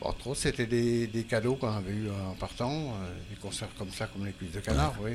Pas 0.00 0.14
trop, 0.18 0.34
c'était 0.34 0.66
des, 0.66 1.06
des 1.06 1.22
cadeaux 1.22 1.54
qu'on 1.54 1.68
avait 1.70 1.92
eu 1.92 2.08
en 2.28 2.34
partant, 2.34 2.72
euh, 2.72 3.12
des 3.30 3.36
conserves 3.40 3.70
comme 3.78 3.90
ça, 3.92 4.08
comme 4.08 4.26
les 4.26 4.32
cuisses 4.32 4.50
de 4.52 4.60
canard, 4.60 4.94
oui. 5.02 5.12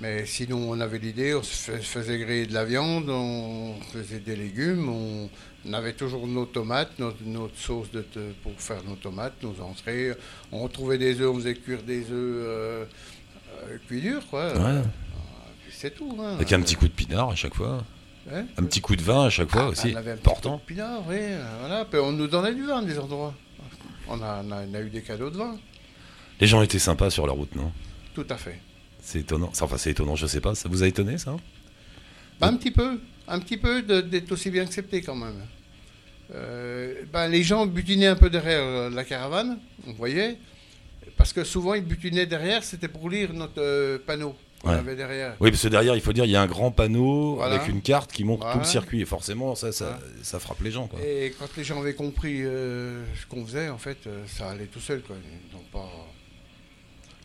Mais 0.00 0.24
sinon, 0.26 0.70
on 0.70 0.78
avait 0.80 0.98
l'idée, 1.00 1.34
on 1.34 1.42
se 1.42 1.52
fais- 1.72 1.78
faisait 1.82 2.18
griller 2.20 2.46
de 2.46 2.54
la 2.54 2.64
viande, 2.64 3.10
on 3.10 3.74
faisait 3.92 4.20
des 4.20 4.36
légumes, 4.36 4.88
on, 4.88 5.28
on 5.66 5.72
avait 5.72 5.94
toujours 5.94 6.28
nos 6.28 6.44
tomates, 6.46 6.96
notre, 7.00 7.16
notre 7.24 7.58
sauce 7.58 7.90
de 7.90 8.02
te- 8.02 8.32
pour 8.44 8.52
faire 8.58 8.84
nos 8.84 8.94
tomates, 8.94 9.42
nos 9.42 9.60
entrées. 9.60 10.12
On 10.52 10.60
retrouvait 10.62 10.98
des 10.98 11.20
œufs, 11.20 11.28
on 11.30 11.34
faisait 11.34 11.54
cuire 11.56 11.82
des 11.82 12.02
œufs 12.02 12.06
euh, 12.12 12.84
euh, 13.64 13.78
cuits 13.86 14.00
durs, 14.00 14.26
quoi. 14.28 14.52
Ouais. 14.52 14.58
Euh, 14.64 14.82
c'est 15.70 15.94
tout. 15.94 16.16
hein. 16.20 16.34
Avec 16.34 16.52
un 16.52 16.60
petit 16.60 16.74
coup 16.76 16.86
de 16.88 16.92
pinard 16.92 17.30
à 17.30 17.34
chaque 17.34 17.54
fois. 17.54 17.84
Hein 18.32 18.44
Un 18.58 18.64
petit 18.64 18.80
coup 18.80 18.94
de 18.96 19.02
vin 19.02 19.24
à 19.26 19.30
chaque 19.30 19.50
fois 19.50 19.62
Ah, 19.66 19.68
aussi. 19.68 19.90
On 19.94 19.96
avait 19.96 20.10
un 20.12 20.16
petit 20.16 20.28
Important. 20.28 20.58
peu 20.58 20.62
de 20.74 20.76
pinard, 20.76 21.02
oui. 21.08 21.16
euh, 21.18 21.56
Voilà. 21.60 21.84
Puis 21.84 21.98
on 22.00 22.12
nous 22.12 22.26
donnait 22.26 22.54
du 22.54 22.64
vin 22.66 22.82
des 22.82 22.98
endroits. 22.98 23.34
On 24.08 24.20
a, 24.22 24.42
on 24.44 24.50
a- 24.50 24.64
on 24.70 24.74
a 24.74 24.80
eu 24.80 24.90
des 24.90 25.02
cadeaux 25.02 25.30
de 25.30 25.36
vin. 25.36 25.56
Les 26.40 26.46
gens 26.46 26.62
étaient 26.62 26.78
sympas 26.78 27.10
sur 27.10 27.26
la 27.26 27.32
route, 27.32 27.54
non? 27.56 27.72
Tout 28.14 28.26
à 28.30 28.36
fait. 28.36 28.60
C'est 29.00 29.20
étonnant. 29.20 29.50
Enfin, 29.60 29.76
c'est 29.78 29.90
étonnant, 29.90 30.16
je 30.16 30.26
sais 30.26 30.40
pas. 30.40 30.54
Ça 30.54 30.68
vous 30.68 30.82
a 30.82 30.86
étonné, 30.86 31.16
ça? 31.18 31.36
Bah, 32.40 32.48
un 32.48 32.56
petit 32.56 32.70
peu. 32.70 33.00
Un 33.26 33.38
petit 33.40 33.56
peu 33.56 33.82
d'être 33.82 34.32
aussi 34.32 34.50
bien 34.50 34.62
accepté 34.62 35.02
quand 35.02 35.14
même. 35.16 35.42
Euh, 36.34 36.94
ben, 37.12 37.28
les 37.28 37.42
gens 37.42 37.66
butinaient 37.66 38.06
un 38.06 38.16
peu 38.16 38.28
derrière 38.30 38.90
la 38.90 39.04
caravane, 39.04 39.58
vous 39.86 39.94
voyez, 39.94 40.36
parce 41.18 41.32
que 41.34 41.44
souvent 41.44 41.74
ils 41.74 41.84
butinaient 41.84 42.24
derrière, 42.26 42.64
c'était 42.64 42.88
pour 42.88 43.10
lire 43.10 43.32
notre 43.34 43.60
euh, 43.60 43.98
panneau 43.98 44.34
Ouais. 44.64 44.72
avait 44.74 44.96
derrière. 44.96 45.36
Oui, 45.38 45.52
parce 45.52 45.62
que 45.62 45.68
derrière, 45.68 45.94
il 45.94 46.00
faut 46.00 46.12
dire, 46.12 46.24
il 46.24 46.32
y 46.32 46.36
a 46.36 46.42
un 46.42 46.48
grand 46.48 46.72
panneau 46.72 47.36
Voilà. 47.36 47.54
avec 47.54 47.68
une 47.68 47.80
carte 47.80 48.10
qui 48.10 48.24
montre 48.24 48.50
tout 48.50 48.58
le 48.58 48.64
circuit. 48.64 49.00
Et 49.00 49.04
forcément, 49.04 49.54
ça, 49.54 49.70
ça, 49.70 49.84
Voilà. 49.84 50.00
ça 50.24 50.40
frappe 50.40 50.60
les 50.62 50.72
gens. 50.72 50.88
Quoi. 50.88 50.98
Et 51.00 51.32
quand 51.38 51.46
les 51.56 51.62
gens 51.62 51.78
avaient 51.80 51.94
compris 51.94 52.40
euh, 52.42 53.04
ce 53.20 53.24
qu'on 53.26 53.46
faisait, 53.46 53.68
en 53.68 53.78
fait, 53.78 53.98
euh, 54.08 54.24
ça 54.26 54.50
allait 54.50 54.64
tout 54.66 54.80
seul, 54.80 55.00
quoi. 55.02 55.14
Donc 55.52 55.62
pas, 55.70 55.88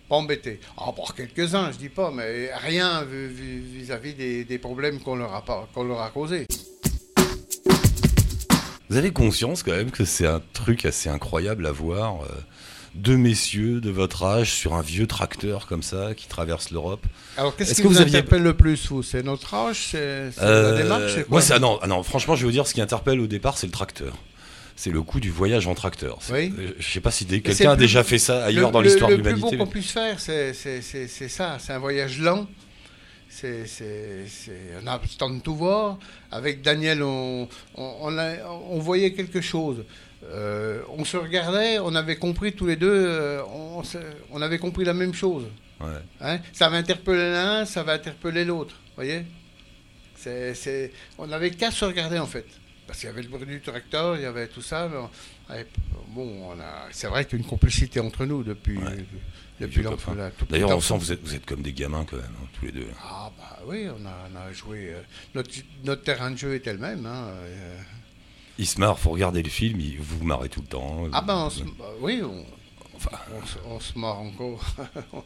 pas 0.07 0.15
embêté. 0.15 0.59
À 0.77 0.91
part 0.91 1.15
quelques-uns, 1.15 1.71
je 1.71 1.79
dis 1.79 1.89
pas, 1.89 2.11
mais 2.11 2.51
rien 2.55 3.03
vis- 3.03 3.29
vis- 3.33 3.79
vis-à-vis 3.79 4.13
des, 4.13 4.43
des 4.45 4.57
problèmes 4.59 4.99
qu'on 4.99 5.15
leur 5.15 5.33
a 5.33 5.43
pas, 5.43 5.67
qu'on 5.73 5.85
leur 5.85 6.01
a 6.03 6.11
causés. 6.11 6.45
Vous 8.89 8.97
avez 8.97 9.11
conscience 9.11 9.63
quand 9.63 9.71
même 9.71 9.89
que 9.89 10.05
c'est 10.05 10.27
un 10.27 10.41
truc 10.53 10.85
assez 10.85 11.09
incroyable 11.09 11.65
à 11.65 11.71
voir. 11.71 12.21
euh, 12.21 12.27
deux 12.95 13.17
messieurs 13.17 13.81
de 13.81 13.89
votre 13.89 14.23
âge 14.23 14.51
sur 14.53 14.75
un 14.75 14.81
vieux 14.81 15.07
tracteur 15.07 15.65
comme 15.65 15.81
ça 15.83 16.13
qui 16.15 16.27
traverse 16.27 16.69
l'Europe. 16.71 17.05
Alors, 17.37 17.55
qu'est-ce 17.55 17.71
Est-ce 17.71 17.77
qui 17.77 17.83
que 17.83 17.87
vous, 17.87 17.95
vous 17.95 18.01
aviez- 18.01 18.17
interpelle 18.19 18.43
le 18.43 18.53
plus, 18.53 18.87
vous? 18.89 19.01
C'est 19.03 19.23
notre 19.23 19.53
âge 19.53 19.87
C'est 19.91 20.31
c'est 20.31 20.41
Euh, 20.43 20.71
la 20.77 20.83
démarche 20.83 21.13
quoi? 21.15 21.23
moi, 21.29 21.41
ah 21.49 21.59
non, 21.59 21.79
ah 21.81 21.87
non, 21.87 22.03
franchement, 22.03 22.35
je 22.35 22.41
vais 22.41 22.45
vous 22.45 22.51
dire, 22.51 22.67
ce 22.67 22.73
qui 22.73 22.81
interpelle 22.81 23.19
au 23.19 23.27
départ, 23.27 23.57
c'est 23.57 23.65
le 23.67 23.71
tracteur. 23.73 24.13
C'est 24.75 24.89
le 24.91 25.01
coût 25.03 25.19
du 25.19 25.29
voyage 25.31 25.67
en 25.67 25.75
tracteur. 25.75 26.17
Oui. 26.31 26.51
euh, 26.57 26.71
Je 26.79 26.87
sais 26.91 26.99
pas 26.99 27.11
si 27.11 27.25
quelqu'un 27.25 27.71
a 27.71 27.75
déjà 27.75 28.03
fait 28.03 28.17
ça 28.17 28.43
ailleurs 28.45 28.67
Le- 28.69 28.73
dans 28.73 28.81
l'histoire 28.81 29.09
de 29.11 29.15
Le 29.17 29.21
plus 29.21 29.33
l'humanité. 29.33 29.57
beau 29.57 29.65
qu'on 29.65 29.69
puisse 29.71 29.91
faire, 29.91 30.19
c'est 30.19 30.53
ça. 30.53 31.57
C'est 31.59 31.73
un 31.73 31.79
voyage 31.79 32.19
lent. 32.19 32.47
C'est- 33.29 33.65
on 34.83 34.87
a 34.87 34.99
le 35.01 35.17
temps 35.17 35.29
de 35.29 35.39
tout 35.39 35.55
voir. 35.55 35.97
Avec 36.31 36.61
Daniel, 36.61 37.01
on, 37.03 37.47
on, 37.75 37.95
on 38.01 38.17
a- 38.17 38.47
on 38.69 38.79
voyait 38.79 39.13
quelque 39.13 39.41
chose. 39.41 39.83
Euh, 40.31 40.81
on 40.89 41.03
se 41.05 41.17
regardait, 41.17 41.79
on 41.79 41.93
avait 41.95 42.15
compris 42.15 42.53
tous 42.53 42.65
les 42.65 42.75
deux, 42.75 42.89
euh, 42.91 43.41
on, 44.31 44.41
avait 44.41 44.57
compris 44.57 44.85
la 44.85 44.93
même 44.93 45.13
chose. 45.13 45.45
Ouais. 45.81 45.87
Hein? 46.21 46.39
Ça 46.53 46.69
va 46.69 46.77
interpeller 46.77 47.31
l'un, 47.31 47.65
ça 47.65 47.83
va 47.83 47.93
interpeller 47.93 48.45
l'autre. 48.45 48.75
voyez? 48.95 49.25
C'est, 50.15 50.91
On 51.17 51.27
n'avait 51.27 51.51
qu'à 51.51 51.69
se 51.71 51.83
regarder 51.83 52.17
en 52.19 52.27
fait. 52.27 52.45
Parce 52.87 52.99
qu'il 52.99 53.07
y 53.07 53.11
avait 53.11 53.21
le 53.21 53.27
bruit 53.29 53.45
du 53.45 53.61
tracteur, 53.61 54.15
il 54.15 54.21
y 54.23 54.25
avait 54.25 54.47
tout 54.47 54.61
ça. 54.61 54.89
on- 54.93 55.09
bon, 56.09 56.51
on 56.51 56.59
a, 56.59 56.87
c'est 56.91 57.07
vrai 57.07 57.25
qu'il 57.25 57.37
y 57.39 57.41
a 57.41 57.43
une 57.43 57.49
complicité 57.49 57.99
entre 57.99 58.25
nous 58.25 58.43
depuis, 58.43 58.77
Ouais. 58.77 59.05
depuis 59.59 59.81
l'enfant. 59.83 60.15
D'ailleurs, 60.49 60.69
on 60.71 60.79
sent 60.81 60.95
que 60.95 60.99
vous 60.99 61.11
êtes, 61.11 61.23
vous 61.23 61.35
êtes 61.35 61.45
comme 61.45 61.61
des 61.61 61.73
gamins 61.73 62.05
quand 62.09 62.17
même, 62.17 62.25
hein, 62.41 62.47
tous 62.57 62.65
les 62.65 62.71
deux. 62.71 62.87
Ah 63.03 63.31
bah 63.37 63.59
oui, 63.65 63.87
on 63.89 64.05
a, 64.05 64.29
on 64.33 64.35
a 64.37 64.53
joué. 64.53 64.91
euh, 64.93 65.01
notre, 65.35 65.49
notre 65.83 66.03
terrain 66.03 66.31
de 66.31 66.37
jeu 66.37 66.55
était 66.55 66.73
le 66.73 66.79
même. 66.79 67.05
hein, 67.05 67.27
Ils 68.59 68.67
se 68.67 68.79
marrent, 68.79 68.99
faut 68.99 69.09
regarder 69.11 69.41
le 69.41 69.49
film, 69.49 69.79
ils 69.79 69.97
vous 69.99 70.19
vous 70.19 70.25
marrez 70.25 70.49
tout 70.49 70.61
le 70.61 70.67
temps. 70.67 71.07
ah 71.11 71.21
ben 71.21 71.35
on 71.35 71.49
se- 71.49 71.63
oui, 72.01 72.21
on, 72.23 72.45
Enfin, 72.95 73.17
on, 73.41 73.45
se- 73.45 73.57
on 73.65 73.79
se 73.79 73.97
marre 73.97 74.19
encore. 74.19 74.63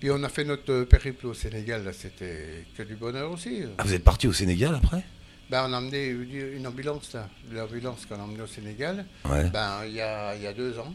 Puis 0.00 0.10
on 0.10 0.22
a 0.24 0.28
fait 0.28 0.44
notre 0.44 0.82
périple 0.84 1.28
au 1.28 1.34
Sénégal, 1.34 1.84
là, 1.84 1.92
c'était 1.92 2.64
que 2.76 2.82
du 2.82 2.96
bonheur 2.96 3.30
aussi. 3.30 3.62
ah, 3.78 3.84
vous 3.84 3.94
êtes 3.94 4.02
parti 4.04 4.26
au 4.26 4.32
Sénégal 4.32 4.74
après? 4.74 5.04
Ben, 5.48 5.66
on 5.68 5.72
a 5.72 5.78
emmené 5.78 6.08
une 6.08 6.66
ambulance, 6.66 7.12
là, 7.12 7.28
l'ambulance 7.52 8.04
qu'on 8.06 8.16
a 8.16 8.22
emmenée 8.22 8.42
au 8.42 8.46
Sénégal, 8.46 9.04
Ouais. 9.24 9.48
ben, 9.50 9.84
il, 9.86 9.92
y 9.94 10.00
a, 10.00 10.34
il 10.34 10.42
y 10.42 10.46
a 10.46 10.52
deux 10.52 10.76
ans. 10.78 10.92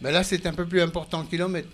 Mais 0.00 0.10
là, 0.10 0.24
c'est 0.24 0.46
un 0.46 0.54
peu 0.54 0.66
plus 0.66 0.80
important 0.80 1.20
en 1.20 1.24
kilomètres. 1.26 1.68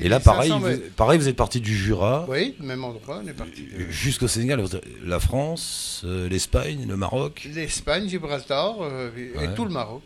Et 0.00 0.08
là, 0.08 0.20
6500, 0.20 0.22
pareil, 0.60 0.76
vous, 0.76 0.82
pareil, 0.96 1.18
vous 1.18 1.28
êtes 1.28 1.36
parti 1.36 1.60
du 1.60 1.76
Jura 1.76 2.26
Oui, 2.28 2.54
même 2.60 2.84
endroit, 2.84 3.20
on 3.24 3.26
est 3.26 3.32
parti. 3.32 3.62
de- 3.62 3.90
jusqu'au 3.90 4.28
Sénégal. 4.28 4.62
La 5.04 5.18
France, 5.20 6.02
euh, 6.04 6.28
l'Espagne, 6.28 6.86
le 6.88 6.96
Maroc. 6.96 7.48
L'Espagne, 7.52 8.08
Gibraltar 8.08 8.76
euh, 8.80 9.10
et 9.16 9.36
Ouais. 9.36 9.54
tout 9.54 9.64
le 9.64 9.70
Maroc. 9.72 10.02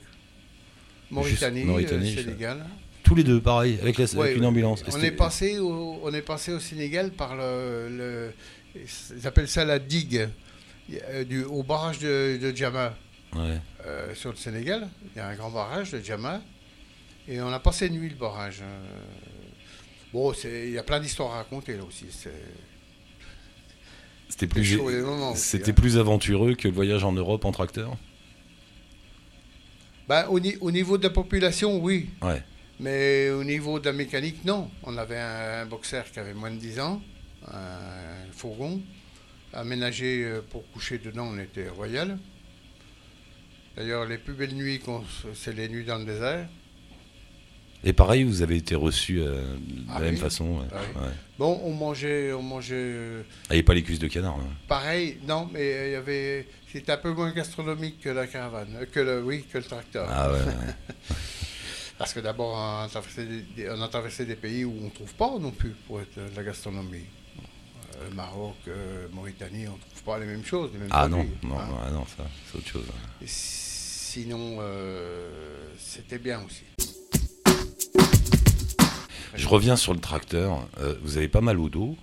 Mauritanie, 1.10 1.64
Mauritanie, 1.64 2.12
euh, 2.12 2.16
ça. 2.16 2.22
Sénégal. 2.22 2.66
Tous 3.02 3.14
les 3.14 3.24
deux, 3.24 3.40
pareil, 3.40 3.78
avec, 3.82 3.98
la- 3.98 4.04
Ouais, 4.14 4.26
avec 4.28 4.36
une 4.38 4.46
ambulance. 4.46 4.82
On 4.90 5.02
est, 5.02 5.10
passé 5.10 5.58
au, 5.58 6.00
on 6.02 6.12
est 6.14 6.22
passé 6.22 6.52
au 6.52 6.60
Sénégal 6.60 7.10
par 7.10 7.36
le. 7.36 7.88
le 7.90 8.32
ils 8.74 9.26
appellent 9.26 9.48
ça 9.48 9.66
la 9.66 9.78
digue, 9.78 10.28
du, 11.28 11.44
au 11.44 11.62
barrage 11.62 11.98
de, 11.98 12.38
de 12.40 12.56
Djama 12.56 12.94
Ouais. 13.34 13.58
euh, 13.86 14.14
sur 14.14 14.30
le 14.30 14.36
Sénégal. 14.36 14.88
Il 15.14 15.18
y 15.18 15.20
a 15.20 15.26
un 15.28 15.34
grand 15.34 15.50
barrage 15.50 15.90
de 15.92 15.98
Djama. 16.00 16.40
Et 17.28 17.40
on 17.42 17.48
a 17.52 17.60
passé 17.60 17.86
une 17.88 17.94
nuit 18.00 18.08
le 18.08 18.16
barrage. 18.16 18.60
euh. 18.62 18.84
Bon, 20.12 20.32
c'est- 20.34 20.66
il 20.68 20.72
y 20.72 20.78
a 20.78 20.82
plein 20.82 21.00
d'histoires 21.00 21.32
à 21.32 21.36
raconter 21.38 21.76
là 21.76 21.84
aussi. 21.84 22.06
C'était 24.28 24.46
plus, 24.46 24.78
c'était 25.34 25.70
hein. 25.70 25.74
plus 25.74 25.98
aventureux 25.98 26.54
que 26.54 26.68
le 26.68 26.74
voyage 26.74 27.04
en 27.04 27.12
Europe 27.12 27.44
en 27.44 27.52
tracteur. 27.52 27.96
Ben, 30.08 30.26
au, 30.28 30.40
ni- 30.40 30.56
au 30.60 30.70
niveau 30.70 30.98
de 30.98 31.02
la 31.04 31.10
population, 31.10 31.78
oui. 31.78 32.08
Ouais. 32.22 32.42
Mais 32.80 33.30
au 33.30 33.44
niveau 33.44 33.78
de 33.78 33.84
la 33.86 33.92
mécanique, 33.92 34.44
non. 34.44 34.70
On 34.82 34.96
avait 34.96 35.18
un, 35.18 35.62
un 35.62 35.66
boxer 35.66 36.02
qui 36.12 36.18
avait 36.18 36.34
moins 36.34 36.50
de 36.50 36.56
10 36.56 36.80
ans, 36.80 37.00
un 37.46 38.30
fourgon, 38.32 38.82
aménagé 39.52 40.24
euh, 40.24 40.40
pour 40.50 40.68
coucher 40.72 40.98
dedans, 40.98 41.28
on 41.32 41.38
était 41.38 41.68
royal. 41.68 42.18
D'ailleurs, 43.76 44.06
les 44.06 44.18
plus 44.18 44.34
belles 44.34 44.54
nuits, 44.54 44.80
c'est 45.34 45.54
les 45.54 45.68
nuits 45.68 45.84
dans 45.84 45.98
le 45.98 46.04
désert. 46.04 46.48
Et 47.84 47.92
pareil, 47.92 48.22
vous 48.22 48.42
avez 48.42 48.56
été 48.56 48.74
reçu 48.76 49.20
euh, 49.20 49.42
de 49.56 49.88
la 49.88 49.94
Ah 49.96 50.00
même 50.00 50.16
façon. 50.16 50.58
ouais. 50.60 50.66
Ah. 50.72 50.76
Ouais. 51.00 51.08
Bon, 51.38 51.60
on 51.64 51.72
mangeait, 51.72 52.32
on 52.32 52.42
mangeait 52.42 52.74
euh, 52.76 53.22
Ah, 53.48 53.54
il 53.54 53.56
n'y 53.56 53.60
a 53.60 53.64
pas 53.64 53.74
les 53.74 53.82
cuisses 53.82 53.98
de 53.98 54.06
canard. 54.06 54.38
là. 54.38 54.44
pareil, 54.68 55.18
non, 55.26 55.48
mais 55.52 55.60
euh, 55.72 55.88
il 55.88 55.92
y 55.92 55.96
avait, 55.96 56.46
c'était 56.70 56.92
un 56.92 56.96
peu 56.98 57.12
moins 57.12 57.32
gastronomique 57.32 58.00
que 58.00 58.08
la 58.10 58.28
caravane, 58.28 58.76
euh, 58.80 58.86
que 58.86 59.00
le, 59.00 59.22
oui, 59.24 59.44
que 59.52 59.58
le 59.58 59.64
tracteur. 59.64 60.06
Ah 60.10 60.30
ouais, 60.30 60.38
ouais. 60.38 60.74
Parce 61.98 62.12
que 62.14 62.20
d'abord, 62.20 62.54
on 62.56 62.84
a 62.84 62.88
traversé 62.88 63.26
des, 63.26 63.40
des- 63.56 63.70
on 63.70 63.82
a 63.82 63.88
traversé 63.88 64.24
des 64.26 64.36
pays 64.36 64.64
où 64.64 64.74
on 64.80 64.84
ne 64.86 64.90
trouve 64.90 65.12
pas 65.14 65.36
non 65.40 65.50
plus 65.50 65.70
pour 65.86 66.00
être 66.00 66.16
de 66.16 66.36
la 66.36 66.42
gastronomie. 66.44 67.04
Maroc, 68.14 68.56
Mauritanie, 69.12 69.68
on 69.68 69.72
ne 69.74 69.78
trouve 69.78 70.02
pas 70.04 70.18
les 70.18 70.26
mêmes 70.26 70.44
choses. 70.44 70.70
Les 70.72 70.78
mêmes 70.80 70.88
Ah 70.90 71.06
non, 71.06 71.18
produits, 71.18 71.36
non, 71.48 71.58
hein. 71.58 71.68
ah 71.86 71.90
non, 71.90 72.04
ça, 72.16 72.24
c'est 72.50 72.58
autre 72.58 72.66
chose. 72.68 72.86
Et 73.20 73.26
sinon, 73.26 74.58
c'était 75.78 76.18
bien 76.18 76.40
aussi. 76.44 76.62
Je 79.34 79.48
reviens 79.48 79.76
sur 79.76 79.94
le 79.94 80.00
tracteur. 80.00 80.66
Euh, 80.80 80.94
vous 81.02 81.16
avez 81.16 81.28
pas 81.28 81.40
mal 81.40 81.58
au 81.58 81.68
dos 81.68 81.96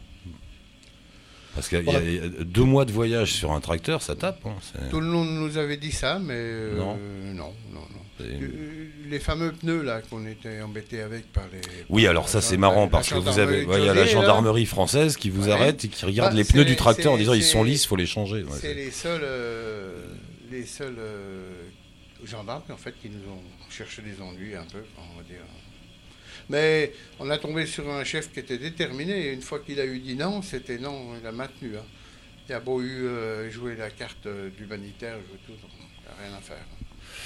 Parce 1.56 1.68
qu'il 1.70 1.84
y 1.84 1.90
a- 2.20 2.28
deux 2.44 2.64
mois 2.64 2.86
de 2.86 2.92
voyage 2.92 3.34
sur 3.34 3.52
un 3.52 3.60
tracteur, 3.60 4.02
ça 4.02 4.16
tape. 4.16 4.40
hein, 4.46 4.56
Tout 4.90 5.00
le 5.02 5.08
monde 5.08 5.30
nous 5.30 5.58
avait 5.58 5.78
dit 5.78 5.92
ça, 5.92 6.20
mais 6.20 6.34
euh, 6.36 6.78
Non. 6.78 6.98
non, 7.34 7.54
non, 7.74 7.82
Euh, 8.22 8.88
Les 9.08 9.20
fameux 9.20 9.54
pneus 9.54 9.82
là 9.82 10.02
qu'on 10.02 10.26
était 10.28 10.62
embêtés 10.62 11.02
avec 11.02 11.32
par 11.32 11.46
les. 11.54 11.62
Oui, 11.90 12.04
par 12.04 12.10
alors 12.12 12.28
ça 12.30 12.42
c'est 12.42 12.58
marrant 12.58 12.90
parce 12.90 13.10
que 13.10 13.16
vous 13.16 13.40
avez, 13.40 13.64
ouais, 13.66 13.80
il 13.80 13.86
y 13.86 13.90
a 13.90 13.94
la 13.94 14.06
gendarmerie 14.06 14.66
française 14.66 15.16
qui 15.16 15.30
vous 15.30 15.46
Ouais. 15.46 15.54
arrête 15.54 15.86
et 15.86 15.88
qui 15.88 16.06
regarde 16.06 16.32
Bah, 16.32 16.38
les 16.38 16.44
pneus 16.44 16.66
du 16.66 16.76
tracteur 16.76 17.14
en 17.14 17.18
disant 17.18 17.34
ils 17.34 17.44
sont 17.44 17.64
lisses, 17.64 17.86
faut 17.86 17.96
les 17.96 18.06
changer. 18.06 18.44
Ouais, 18.44 18.50
C'est 18.56 18.60
c'est- 18.60 18.74
les 18.74 18.92
seuls, 18.92 19.22
euh, 19.24 19.96
les 20.52 20.66
seuls 20.66 20.98
euh, 21.00 21.50
gendarmes 22.26 22.62
en 22.70 22.76
fait 22.78 22.94
qui 23.02 23.10
nous 23.10 23.24
ont 23.32 23.42
cherché 23.70 24.02
des 24.02 24.22
ennuis 24.22 24.54
un 24.56 24.66
peu, 24.70 24.84
on 24.98 25.18
va 25.18 25.24
dire. 25.24 25.40
Mais 26.50 26.94
on 27.20 27.30
a 27.30 27.38
tombé 27.38 27.66
sur 27.66 27.90
un 27.92 28.04
chef 28.04 28.32
qui 28.34 28.40
était 28.40 28.58
déterminé. 28.58 29.28
Et 29.28 29.34
une 29.34 29.42
fois 29.42 29.60
qu'il 29.60 29.80
a 29.80 29.86
eu 29.86 30.00
dit 30.00 30.16
non, 30.16 30.42
c'était 30.42 30.78
non, 30.80 31.12
il 31.22 31.26
a 31.28 31.32
maintenu. 31.32 31.78
hein. 31.78 31.84
Il 32.48 32.54
a 32.56 32.60
beau 32.60 32.82
eu 32.82 33.06
euh, 33.06 33.50
jouer 33.52 33.76
la 33.76 33.92
carte 33.92 34.26
euh, 34.26 34.50
d'humanitaire, 34.58 35.16
jouer 35.18 35.38
tout, 35.46 35.52
donc 35.52 35.70
il 35.78 35.80
n'y 35.80 36.28
a 36.28 36.28
rien 36.30 36.38
à 36.38 36.42
faire. 36.42 36.66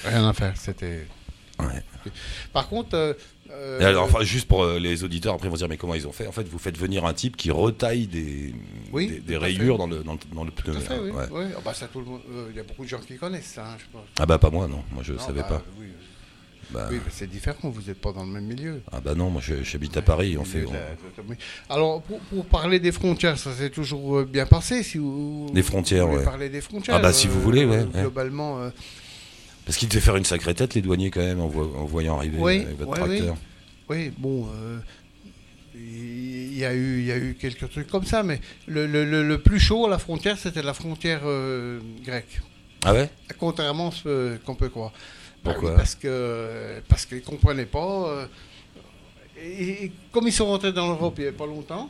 Rien 0.04 0.28
à 0.28 0.34
faire, 0.34 0.58
c'était. 0.58 1.08
Ouais. 1.60 2.12
Par 2.52 2.68
contre. 2.68 2.96
euh, 2.96 3.14
euh, 3.52 3.80
Et 3.80 3.86
alors, 3.86 4.04
enfin, 4.06 4.24
juste 4.24 4.48
pour 4.50 4.64
euh, 4.64 4.80
les 4.80 5.04
auditeurs, 5.06 5.36
après 5.36 5.48
ils 5.48 5.50
vont 5.50 5.56
se 5.56 5.60
dire 5.62 5.70
mais 5.70 5.78
comment 5.78 5.96
ils 5.96 6.08
ont 6.08 6.12
fait? 6.12 6.28
En 6.28 6.32
fait, 6.34 6.44
vous 6.48 6.58
faites 6.60 6.78
venir 6.78 7.06
un 7.06 7.14
type 7.14 7.38
qui 7.38 7.52
retaille 7.52 8.08
des, 8.08 8.54
Oui, 8.92 9.08
des, 9.08 9.18
tout 9.20 9.24
des 9.28 9.36
à 9.36 9.40
rayures 9.40 9.78
dans 9.78 9.88
le, 9.88 10.04
dans, 10.04 10.14
le- 10.14 10.36
dans 10.36 10.44
le 10.44 10.52
pneu. 10.52 10.74
tout 10.74 10.78
à 10.80 10.82
fait, 10.82 10.96
là, 10.98 11.02
oui. 11.04 11.12
ouais. 11.12 11.26
oui. 11.32 11.44
Ah 11.56 11.62
bah, 11.64 11.74
ça, 11.74 11.88
tout 11.88 12.00
le 12.00 12.06
monde- 12.06 12.22
euh, 12.32 12.48
Il 12.50 12.58
y 12.58 12.60
a 12.60 12.64
beaucoup 12.64 12.84
de 12.84 12.90
gens 12.90 13.00
qui 13.00 13.16
connaissent 13.18 13.46
ça, 13.54 13.66
hein, 13.66 13.78
je 13.80 13.86
pense. 13.94 14.06
Ah 14.20 14.26
bah 14.26 14.38
pas 14.40 14.50
moi 14.50 14.68
non, 14.68 14.84
moi 14.92 15.04
je 15.04 15.14
Non, 15.14 15.20
savais 15.20 15.42
bah, 15.42 15.48
pas. 15.48 15.64
Oui, 16.70 16.74
Bah, 16.74 16.88
oui, 16.92 16.98
mais 17.04 17.12
c'est 17.12 17.30
différent, 17.30 17.70
vous 17.70 17.82
n'êtes 17.88 18.00
pas 18.00 18.12
dans 18.12 18.24
le 18.24 18.32
même 18.32 18.46
milieu. 18.46 18.82
Ah 18.92 19.00
bah 19.02 19.14
non, 19.16 19.30
moi 19.30 19.42
je- 19.44 19.64
j'habite 19.64 19.96
à 19.98 20.02
Paris, 20.02 20.38
on 20.38 20.44
fait 20.46 20.66
Alors, 21.70 22.02
pour, 22.04 22.20
pour 22.20 22.46
parler 22.46 22.80
des 22.80 22.92
frontières, 22.92 23.38
ça 23.38 23.54
s'est 23.54 23.70
toujours 23.70 24.20
euh, 24.20 24.26
bien 24.26 24.46
passé. 24.46 24.82
Si 24.84 24.98
vous, 24.98 25.50
Des 25.54 25.64
frontières, 25.64 26.08
vous 26.08 26.18
ouais. 26.18 26.24
parler 26.24 26.50
des 26.50 26.62
frontières. 26.62 26.96
Ah 26.96 27.00
bah, 27.00 27.14
si 27.14 27.28
vous 27.28 27.42
voulez, 27.42 27.66
ouais. 27.66 27.86
Globalement, 27.94 28.60
euh, 28.62 28.70
parce 29.66 29.78
qu'il 29.78 29.88
devait 29.90 30.02
faire 30.02 30.16
une 30.16 30.26
sacrée 30.26 30.54
tête 30.56 30.74
les 30.74 30.82
douaniers 30.82 31.12
quand 31.12 31.22
même 31.22 31.40
en, 31.40 31.48
vo- 31.48 31.74
en 31.78 31.86
voyant 31.86 32.18
arriver 32.18 32.38
Oui, 32.40 32.66
euh, 32.68 32.74
votre 32.78 32.92
ouais, 32.92 32.98
tracteur. 33.00 33.36
oui, 33.90 34.12
bon, 34.18 34.48
euh, 34.56 34.80
il 35.76 36.58
y, 36.58 36.66
a 36.66 36.74
eu, 36.74 37.00
il 37.00 37.06
y 37.06 37.12
a 37.12 37.18
eu 37.18 37.36
quelques 37.40 37.70
trucs 37.70 37.88
comme 37.88 38.06
ça, 38.06 38.24
mais 38.24 38.40
le, 38.68 38.86
le- 38.88 39.06
le- 39.06 39.28
le 39.28 39.38
plus 39.40 39.60
chaud 39.60 39.86
à 39.86 39.90
la 39.90 39.98
frontière, 39.98 40.38
c'était 40.38 40.62
la 40.62 40.74
frontière 40.74 41.22
euh, 41.26 41.80
grecque. 42.06 42.42
Ah 42.86 42.94
ouais? 42.94 43.10
Contrairement 43.40 43.90
à 43.90 43.92
ce 43.92 44.38
qu'on 44.38 44.56
peut 44.56 44.70
croire. 44.70 44.92
Bah 45.44 45.52
Pourquoi 45.52 45.72
oui, 45.72 45.76
Parce 45.78 45.96
que 45.96 46.82
parce 46.88 47.06
qu'ils 47.06 47.18
ne 47.18 47.24
comprenaient 47.24 47.66
pas. 47.66 48.08
euh, 48.10 48.26
et, 49.42 49.86
et 49.86 49.92
comme 50.12 50.28
ils 50.28 50.32
sont 50.34 50.46
rentrés 50.46 50.72
dans 50.74 50.88
l'Europe 50.88 51.16
il 51.18 51.24
n'y 51.24 51.30
a 51.30 51.34
pas 51.34 51.46
longtemps, 51.46 51.90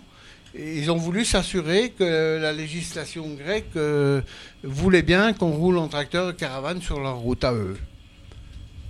ils 0.55 0.89
ont 0.91 0.97
voulu 0.97 1.25
s'assurer 1.25 1.91
que 1.91 2.39
la 2.41 2.51
législation 2.53 3.27
grecque 3.33 3.75
euh, 3.75 4.21
voulait 4.63 5.01
bien 5.01 5.33
qu'on 5.33 5.51
roule 5.51 5.77
en 5.77 5.87
tracteur 5.87 6.29
et 6.31 6.35
caravane 6.35 6.81
sur 6.81 6.99
leur 6.99 7.17
route 7.17 7.43
à 7.43 7.53
eux. 7.53 7.77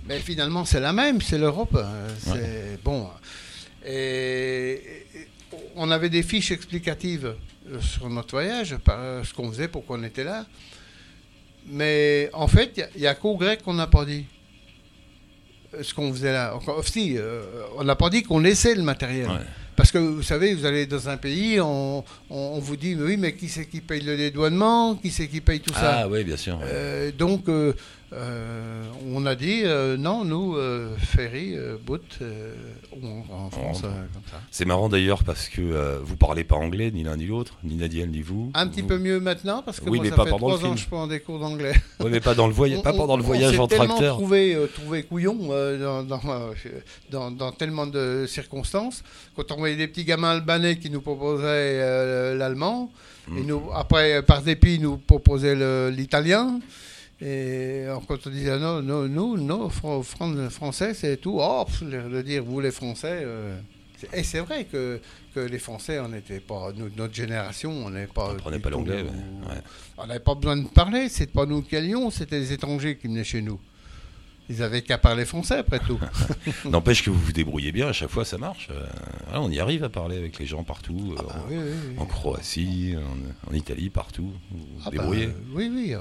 Mais 0.06 0.18
finalement, 0.20 0.64
c'est 0.66 0.80
la 0.80 0.92
même, 0.92 1.20
c'est 1.22 1.38
l'Europe. 1.38 1.74
hein. 1.76 2.36
Bon. 2.84 3.08
Et, 3.86 4.72
et 5.14 5.28
on 5.76 5.90
avait 5.90 6.10
des 6.10 6.22
fiches 6.22 6.50
explicatives 6.50 7.34
euh, 7.70 7.80
sur 7.80 8.08
notre 8.10 8.32
voyage, 8.32 8.76
par 8.78 9.24
ce 9.24 9.32
qu'on 9.32 9.50
faisait, 9.50 9.68
pourquoi 9.68 9.98
on 9.98 10.02
était 10.02 10.24
là. 10.24 10.44
Mais 11.66 12.28
en 12.34 12.46
fait, 12.48 12.72
il 12.96 13.00
n'y 13.00 13.06
a, 13.06 13.14
qu'aux 13.14 13.36
Grecs 13.38 13.62
qu'on 13.62 13.72
n'a 13.74 13.86
pas 13.86 14.04
dit 14.04 14.26
ce 15.82 15.92
qu'on 15.94 16.12
faisait 16.12 16.32
là. 16.32 16.54
Encore, 16.54 16.86
si, 16.86 17.16
euh, 17.18 17.42
on 17.76 17.84
n'a 17.84 17.96
pas 17.96 18.10
dit 18.10 18.22
qu'on 18.22 18.38
laissait 18.40 18.74
le 18.74 18.82
matériel. 18.82 19.26
Ouais. 19.28 19.34
Parce 19.76 19.90
que 19.90 19.98
vous 19.98 20.22
savez, 20.22 20.54
vous 20.54 20.64
allez 20.66 20.86
dans 20.86 21.08
un 21.08 21.16
pays, 21.16 21.60
on, 21.60 21.98
on- 22.30 22.36
on 22.54 22.58
vous 22.60 22.76
dit, 22.76 22.94
mais 22.94 23.02
oui, 23.04 23.16
mais 23.16 23.34
qui 23.34 23.48
c'est 23.48 23.66
qui 23.66 23.80
paye 23.80 24.02
le 24.02 24.16
dédouanement? 24.16 24.94
Qui 24.94 25.10
c'est 25.10 25.26
qui 25.26 25.40
paye 25.40 25.58
tout 25.60 25.74
ça? 25.74 26.02
Ah 26.02 26.08
oui, 26.08 26.22
bien 26.22 26.36
sûr. 26.36 26.56
ouais. 26.58 26.64
Euh, 26.66 27.10
donc, 27.12 27.48
euh, 27.48 27.72
euh, 28.12 28.82
on 29.12 29.26
a 29.26 29.34
dit, 29.34 29.62
euh, 29.64 29.96
non, 29.96 30.24
nous, 30.24 30.56
euh, 30.56 30.94
ferry, 30.98 31.54
boat, 31.84 31.98
on- 33.02 33.24
en 33.34 33.50
France, 33.50 33.80
comme 33.82 34.22
ça. 34.30 34.40
C'est 34.50 34.64
marrant 34.64 34.88
d'ailleurs 34.88 35.24
parce 35.24 35.48
que 35.48 35.98
vous 36.02 36.16
parlez 36.16 36.44
pas 36.44 36.56
anglais, 36.56 36.90
ni 36.92 37.02
l'un 37.02 37.16
ni 37.16 37.26
l'autre, 37.26 37.54
ni 37.64 37.74
Nadiel 37.76 38.10
ni 38.10 38.20
vous. 38.22 38.50
Un 38.54 38.68
petit 38.68 38.82
Vous- 38.82 38.88
peu 38.88 38.98
mieux 38.98 39.18
maintenant, 39.20 39.62
parce 39.64 39.80
que 39.80 39.88
Oui, 39.88 39.96
moi, 39.98 40.04
mais 40.04 40.10
ça 40.10 40.16
pas 40.16 40.24
fait 40.24 40.30
pendant 40.30 40.48
le 40.56 40.64
ans 40.64 40.74
que 40.74 40.80
je 40.80 40.86
prends 40.86 41.06
des 41.06 41.20
cours 41.20 41.38
d'anglais. 41.40 41.72
Ouais, 42.00 42.10
mais 42.10 42.20
pas 42.20 42.34
dans 42.34 42.46
le 42.46 42.52
voyage, 42.52 42.82
pas 42.82 42.92
On- 42.92 42.96
pendant 42.98 43.16
le 43.16 43.22
on- 43.22 43.26
voyage 43.26 43.58
on 43.58 43.62
en 43.64 43.66
tracteur. 43.68 44.16
Trouvé, 44.16 44.54
euh, 44.54 44.66
trouvé 44.66 45.02
couillon 45.02 45.34
dans, 45.78 46.04
dans, 46.04 46.20
dans- 47.10 47.30
dans 47.30 47.52
tellement 47.52 47.86
de 47.86 48.26
circonstances. 48.28 49.02
Quand 49.34 49.50
on 49.50 49.56
voyait 49.56 49.76
des 49.76 49.88
petits 49.88 50.04
gamins 50.04 50.30
albanais 50.30 50.76
qui 50.76 50.90
nous 50.90 51.00
proposaient 51.00 52.34
l'allemand, 52.36 52.90
et 53.36 53.40
nous, 53.40 53.62
après, 53.74 54.22
par 54.22 54.42
dépit, 54.42 54.74
ils 54.74 54.82
nous 54.82 54.98
proposaient 54.98 55.90
l'italien. 55.90 56.60
Et 57.20 57.84
alors, 57.84 58.04
quand 58.06 58.26
on 58.26 58.30
disait 58.30 58.58
non, 58.58 58.82
non, 58.82 59.08
nous, 59.08 59.36
non, 59.36 59.68
fran- 59.70 60.02
fran- 60.02 60.50
français, 60.50 60.94
c'est 60.94 61.16
tout. 61.16 61.38
Oh, 61.40 61.64
le 61.82 62.22
dire, 62.22 62.42
vous 62.44 62.60
les 62.60 62.70
Français. 62.72 63.20
euh, 63.22 63.58
et 64.12 64.22
c'est 64.24 64.40
vrai 64.40 64.64
que, 64.64 65.00
que 65.34 65.40
les 65.40 65.58
Français, 65.60 65.98
on 66.00 66.08
n'était 66.08 66.40
pas, 66.40 66.72
nous, 66.76 66.90
notre 66.96 67.14
génération, 67.14 67.70
on 67.70 67.90
n'est 67.90 68.06
pas. 68.08 68.34
On 68.44 68.60
pas 68.60 68.70
l'anglais, 68.70 69.02
ouais, 69.02 69.08
ouais. 69.08 69.60
on 69.96 70.06
n'avait 70.06 70.20
pas 70.20 70.34
besoin 70.34 70.56
de 70.56 70.66
parler, 70.68 71.08
c'est 71.08 71.30
pas 71.32 71.46
nous 71.46 71.62
qui 71.62 71.76
allions, 71.76 72.10
c'était 72.10 72.38
les 72.38 72.52
étrangers 72.52 72.98
qui 72.98 73.06
venaient 73.06 73.24
chez 73.24 73.40
nous. 73.40 73.58
Ils 74.50 74.62
avaient 74.62 74.82
qu'à 74.82 74.98
parler 74.98 75.24
français 75.24 75.56
après 75.56 75.78
tout. 75.78 75.98
N'empêche 76.66 77.02
que 77.02 77.08
vous 77.08 77.18
vous 77.18 77.32
débrouillez 77.32 77.72
bien, 77.72 77.86
à 77.88 77.92
chaque 77.94 78.10
fois 78.10 78.26
ça 78.26 78.36
marche. 78.36 78.68
Euh, 78.70 78.84
on 79.32 79.50
y 79.50 79.58
arrive 79.58 79.84
à 79.84 79.88
parler 79.88 80.18
avec 80.18 80.38
les 80.38 80.44
gens 80.44 80.64
partout, 80.64 81.14
euh, 81.18 81.22
Ah, 81.30 81.36
oui, 81.48 81.56
oui, 81.56 81.70
oui. 81.92 81.94
en 81.98 82.04
Croatie, 82.04 82.94
en, 82.98 83.50
en 83.50 83.54
Italie, 83.54 83.88
partout. 83.88 84.32
Vous 84.50 84.58
vous 84.58 84.64
Ah, 84.80 84.90
bah, 84.90 84.90
débrouillez. 84.90 85.30
oui, 85.54 85.70
oui. 85.72 85.94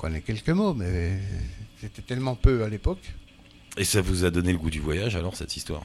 Connaît 0.00 0.22
quelques 0.22 0.48
mots, 0.48 0.72
mais 0.72 1.18
c'était 1.78 2.00
tellement 2.00 2.34
peu 2.34 2.64
à 2.64 2.70
l'époque. 2.70 3.02
Et 3.76 3.84
ça 3.84 4.00
vous 4.00 4.24
a 4.24 4.30
donné 4.30 4.50
le 4.52 4.56
goût 4.58 4.70
du 4.70 4.80
voyage 4.80 5.14
alors 5.14 5.36
cette 5.36 5.54
histoire? 5.58 5.84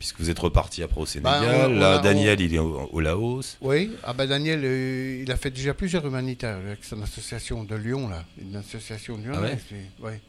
Puisque 0.00 0.18
vous 0.18 0.28
êtes 0.28 0.40
reparti 0.40 0.82
après 0.82 1.00
au 1.00 1.06
Sénégal, 1.06 1.40
Bah, 1.46 1.66
on 1.68 1.72
là 1.78 1.94
a- 1.94 2.02
Daniel 2.02 2.40
il 2.40 2.52
est 2.52 2.58
au, 2.58 2.88
au 2.92 3.00
Laos. 3.00 3.56
Oui, 3.60 3.92
ah 4.02 4.12
bah 4.12 4.26
Daniel, 4.26 4.60
euh, 4.64 5.22
il 5.22 5.30
a 5.30 5.36
fait 5.36 5.52
déjà 5.52 5.72
plusieurs 5.72 6.04
humanitaires 6.04 6.56
avec 6.56 6.82
son 6.82 7.00
association 7.00 7.62
de 7.62 7.76
Lyon, 7.76 8.08
là. 8.08 8.24
Une 8.42 8.56
association 8.56 9.16
de 9.18 9.22
Lyon. 9.22 9.32
Ah 9.36 9.40
ouais 9.42 9.58
ouais. 10.02 10.20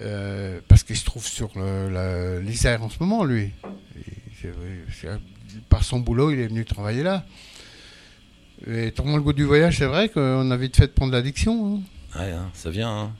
Euh, 0.00 0.60
parce 0.66 0.82
qu'il 0.82 0.96
se 0.96 1.04
trouve 1.04 1.24
sur 1.24 1.50
l'Isère 2.42 2.82
en 2.82 2.90
ce 2.90 2.98
moment, 2.98 3.22
lui. 3.22 3.52
Et 4.44 4.48
oui, 4.48 5.08
par 5.68 5.84
son 5.84 6.00
boulot, 6.00 6.32
il 6.32 6.40
est 6.40 6.48
venu 6.48 6.64
travailler 6.64 7.04
là. 7.04 7.24
Et 8.66 8.90
tournant 8.90 9.16
le 9.16 9.22
goût 9.22 9.32
du 9.32 9.44
voyage, 9.44 9.78
c'est 9.78 9.86
vrai 9.86 10.08
qu'on 10.08 10.50
a 10.50 10.56
vite 10.56 10.76
fait 10.76 10.88
de 10.88 10.92
prendre 10.92 11.12
l'addiction. 11.12 11.76
hein. 11.76 11.80
Ouais, 12.16 12.30
hein, 12.32 12.50
ça 12.54 12.70
vient. 12.70 12.90
hein. 12.90 13.12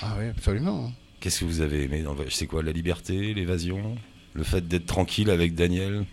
Ah 0.00 0.14
oui, 0.18 0.26
absolument. 0.28 0.92
Qu'est-ce 1.20 1.40
que 1.40 1.44
vous 1.44 1.60
avez 1.60 1.82
aimé 1.84 2.02
dans 2.02 2.10
le 2.10 2.16
voyage? 2.16 2.36
C'est 2.36 2.46
quoi 2.46 2.62
La 2.62 2.72
liberté, 2.72 3.34
l'évasion 3.34 3.96
Le 4.34 4.44
fait 4.44 4.66
d'être 4.66 4.86
tranquille 4.86 5.30
avec 5.30 5.54
Daniel? 5.54 6.04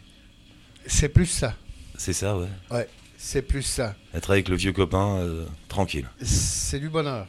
C'est 0.87 1.09
plus 1.09 1.25
ça. 1.27 1.55
C'est 1.97 2.13
ça, 2.13 2.37
ouais. 2.71 2.87
C'est 3.17 3.41
plus 3.41 3.63
ça. 3.63 3.95
Être 4.13 4.31
avec 4.31 4.49
le 4.49 4.55
vieux 4.55 4.73
copain, 4.73 5.17
euh, 5.17 5.45
tranquille. 5.67 6.07
C'est 6.21 6.79
du 6.79 6.89
bonheur. 6.89 7.27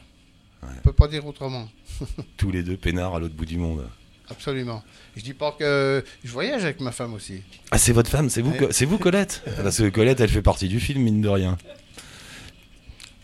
Ouais. 0.63 0.69
On 0.79 0.81
peut 0.81 0.93
pas 0.93 1.07
dire 1.07 1.25
autrement. 1.25 1.67
Tous 2.37 2.51
les 2.51 2.63
deux 2.63 2.77
peinards 2.77 3.15
à 3.15 3.19
l'autre 3.19 3.35
bout 3.35 3.45
du 3.45 3.57
monde. 3.57 3.87
Absolument. 4.29 4.83
Je 5.15 5.21
dis 5.23 5.33
pas 5.33 5.53
que 5.53 6.03
je 6.23 6.31
voyage 6.31 6.63
avec 6.65 6.81
ma 6.81 6.91
femme 6.91 7.13
aussi. 7.13 7.41
Ah, 7.71 7.77
c'est 7.77 7.93
votre 7.93 8.09
femme, 8.09 8.29
c'est 8.29 8.41
vous, 8.41 8.51
Ouais. 8.51 8.67
C'est 8.71 8.85
vous 8.85 8.97
Colette? 8.97 9.41
Parce 9.63 9.77
que 9.77 9.89
Colette, 9.89 10.19
elle 10.19 10.29
fait 10.29 10.41
partie 10.41 10.67
du 10.67 10.79
film, 10.79 11.01
mine 11.03 11.21
de 11.21 11.29
rien. 11.29 11.57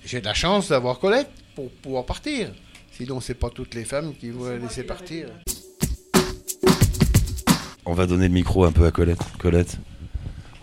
J'ai 0.05 0.19
de 0.21 0.25
la 0.25 0.33
chance 0.33 0.69
d'avoir 0.69 0.99
Colette 0.99 1.29
pour 1.55 1.69
pouvoir 1.69 2.05
partir. 2.05 2.49
Sinon, 2.91 3.19
c'est 3.21 3.33
pas 3.33 3.49
toutes 3.49 3.73
les 3.75 3.85
femmes 3.85 4.13
qui 4.19 4.29
vont 4.29 4.45
la 4.45 4.57
laisser 4.57 4.83
partir. 4.83 5.27
On 7.85 7.93
va 7.93 8.05
donner 8.05 8.27
le 8.27 8.33
micro 8.33 8.63
un 8.65 8.71
peu 8.71 8.85
à 8.85 8.91
Colette. 8.91 9.19
Colette. 9.39 9.77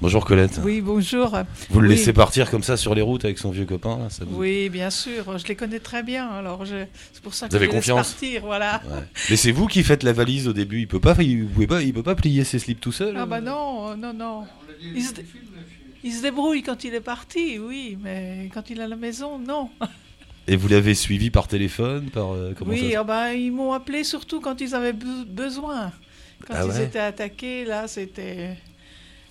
Bonjour 0.00 0.24
Colette. 0.24 0.58
Oui, 0.64 0.80
bonjour. 0.80 1.36
Vous 1.68 1.80
le 1.80 1.88
Oui. 1.88 1.94
laissez 1.94 2.14
partir 2.14 2.50
comme 2.50 2.62
ça 2.62 2.78
sur 2.78 2.94
les 2.94 3.02
routes 3.02 3.26
avec 3.26 3.36
son 3.36 3.50
vieux 3.50 3.66
copain 3.66 3.98
là, 3.98 4.08
ça 4.08 4.24
vous... 4.24 4.38
Oui, 4.38 4.70
bien 4.70 4.88
sûr, 4.88 5.36
je 5.36 5.46
les 5.46 5.54
connais 5.54 5.78
très 5.80 6.02
bien, 6.02 6.26
alors 6.30 6.64
je... 6.64 6.86
c'est 7.12 7.22
pour 7.22 7.34
ça 7.34 7.46
que 7.46 7.50
Vous 7.50 7.56
avez 7.56 7.66
je 7.66 7.72
laisse 7.72 7.80
confiance 7.80 8.12
partir, 8.12 8.40
voilà. 8.46 8.80
Ouais. 8.88 9.02
Mais 9.28 9.36
c'est 9.36 9.52
vous 9.52 9.66
qui 9.66 9.82
faites 9.82 10.02
la 10.02 10.14
valise 10.14 10.48
au 10.48 10.54
début. 10.54 10.80
Il 10.80 10.88
peut 10.88 11.00
pas, 11.00 11.14
il, 11.20 11.42
vous 11.42 11.48
pouvez 11.50 11.66
pas, 11.66 11.82
il 11.82 11.92
peut 11.92 12.02
pas 12.02 12.14
plier 12.14 12.44
ses 12.44 12.58
slips 12.58 12.80
tout 12.80 12.92
seul. 12.92 13.14
Ah 13.18 13.26
bah 13.26 13.42
non, 13.42 13.90
euh, 13.90 13.96
non, 13.96 14.14
non. 14.14 14.46
Il 14.82 15.04
se, 15.04 15.12
il 16.02 16.12
se 16.14 16.22
débrouille 16.22 16.62
quand 16.62 16.82
il 16.84 16.94
est 16.94 17.02
parti, 17.02 17.58
oui, 17.58 17.98
mais 18.02 18.48
quand 18.54 18.70
il 18.70 18.80
est 18.80 18.84
à 18.84 18.88
la 18.88 18.96
maison, 18.96 19.38
non. 19.38 19.68
Et 20.48 20.56
vous 20.56 20.68
l'avez 20.68 20.94
suivi 20.94 21.30
par 21.30 21.46
téléphone, 21.48 22.10
par 22.10 22.32
euh, 22.32 22.54
oui, 22.66 22.92
ça 22.92 23.04
bah, 23.04 23.34
ils 23.34 23.52
m'ont 23.52 23.72
appelé 23.72 24.02
surtout 24.04 24.40
quand 24.40 24.60
ils 24.60 24.74
avaient 24.74 24.92
be- 24.92 25.24
besoin. 25.26 25.92
Quand 26.46 26.54
Ah 26.56 26.64
ils 26.64 26.70
ouais 26.70 26.84
étaient 26.84 26.98
attaqués, 26.98 27.64
là, 27.64 27.86
c'était... 27.86 28.56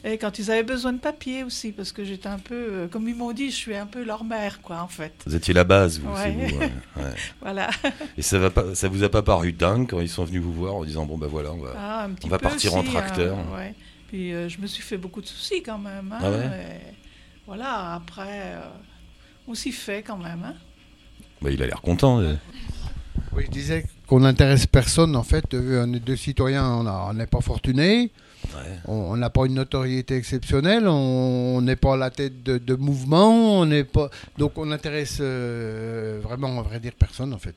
Et 0.05 0.17
quand 0.17 0.39
ils 0.39 0.49
avaient 0.49 0.63
besoin 0.63 0.93
de 0.93 0.99
papier 0.99 1.43
aussi, 1.43 1.73
parce 1.73 1.91
que 1.91 2.05
j'étais 2.05 2.27
un 2.29 2.39
peu... 2.39 2.55
euh, 2.55 2.87
Comme 2.87 3.09
ils 3.09 3.15
m'ont 3.15 3.33
dit, 3.33 3.49
je 3.51 3.55
suis 3.55 3.75
un 3.75 3.85
peu 3.85 4.01
leur 4.03 4.23
mère, 4.23 4.61
quoi, 4.61 4.81
en 4.81 4.87
fait. 4.87 5.11
Vous 5.25 5.35
étiez 5.35 5.53
la 5.53 5.65
base, 5.65 5.99
vous. 5.99 6.09
Ouais. 6.13 6.31
vous, 6.31 6.57
ouais. 7.01 7.13
Voilà. 7.41 7.69
Et 8.17 8.21
ça 8.21 8.39
va 8.39 8.49
pas, 8.49 8.75
ça 8.75 8.87
vous 8.87 9.03
a 9.03 9.09
pas 9.09 9.23
paru 9.23 9.51
dingue 9.51 9.89
quand 9.89 9.99
ils 9.99 10.07
sont 10.07 10.23
venus 10.23 10.41
vous 10.41 10.53
voir 10.53 10.75
en 10.75 10.85
disant 10.85 11.05
bon 11.05 11.17
bah 11.17 11.27
voilà, 11.29 11.51
on 11.51 11.57
va. 11.57 11.73
Ah, 11.75 12.07
petit 12.15 12.29
va 12.29 12.39
partir 12.39 12.75
en 12.75 12.83
tracteur. 12.83 13.37
hein. 13.37 13.71
Puis 14.07 14.33
euh, 14.33 14.47
je 14.47 14.59
me 14.61 14.67
suis 14.67 14.81
fait 14.83 14.97
beaucoup 14.97 15.19
de 15.19 15.27
soucis 15.27 15.61
quand 15.63 15.77
même. 15.79 16.13
hein, 16.13 16.19
Ah 16.21 16.29
voilà, 17.45 17.93
après, 17.95 18.53
on 19.47 19.53
s'y 19.53 19.73
fait 19.73 20.01
quand 20.01 20.17
même. 20.17 20.43
hein. 20.45 20.55
Bah, 21.41 21.51
il 21.51 21.61
a 21.63 21.67
l'air 21.67 21.81
content. 21.81 22.19
euh. 22.19 22.35
Oui, 23.33 23.43
je 23.45 23.51
disais 23.51 23.85
qu'on 24.07 24.21
n'intéresse 24.21 24.65
personne. 24.65 25.15
En 25.15 25.23
fait, 25.23 25.53
euh, 25.53 25.85
on 25.87 25.93
est 25.93 25.99
deux 25.99 26.15
citoyens, 26.15 26.65
on 26.67 26.87
on 26.87 27.13
n'est 27.13 27.27
pas 27.27 27.41
fortunés. 27.41 28.11
Ouais. 28.55 28.77
On 28.85 28.93
on 28.93 29.17
n'a 29.17 29.29
pas 29.29 29.45
une 29.45 29.53
notoriété 29.55 30.15
exceptionnelle. 30.15 30.87
On 30.87 31.57
on 31.57 31.61
n'est 31.61 31.75
pas 31.75 31.93
à 31.93 31.97
la 31.97 32.09
tête 32.09 32.41
de, 32.43 32.57
de 32.57 32.75
mouvement. 32.75 33.59
On 33.59 33.65
n'est 33.65 33.83
pas. 33.83 34.09
Donc, 34.37 34.57
on 34.57 34.65
n'intéresse 34.65 35.17
euh, 35.21 36.19
vraiment, 36.23 36.59
à 36.59 36.63
vrai 36.63 36.79
dire, 36.79 36.93
personne 36.97 37.33
en 37.33 37.37
fait. 37.39 37.55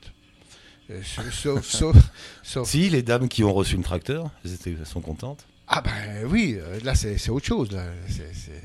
Euh, 0.91 1.01
sauf, 1.05 1.33
sauf, 1.33 1.65
sauf, 1.65 1.97
sauf- 2.43 2.69
Si 2.69 2.91
les 2.91 3.03
dames 3.03 3.29
qui 3.29 3.45
ont 3.45 3.53
reçu 3.55 3.77
le 3.77 3.83
tracteur, 3.85 4.31
elles, 4.45 4.77
sont 4.85 5.01
contentes. 5.01 5.47
Ah 5.69 5.81
ben 5.81 6.27
oui, 6.29 6.59
euh, 6.61 6.81
là 6.85 6.95
c'est 6.95 7.31
autre 7.31 7.47
chose. 7.47 7.71
Là. 7.73 7.85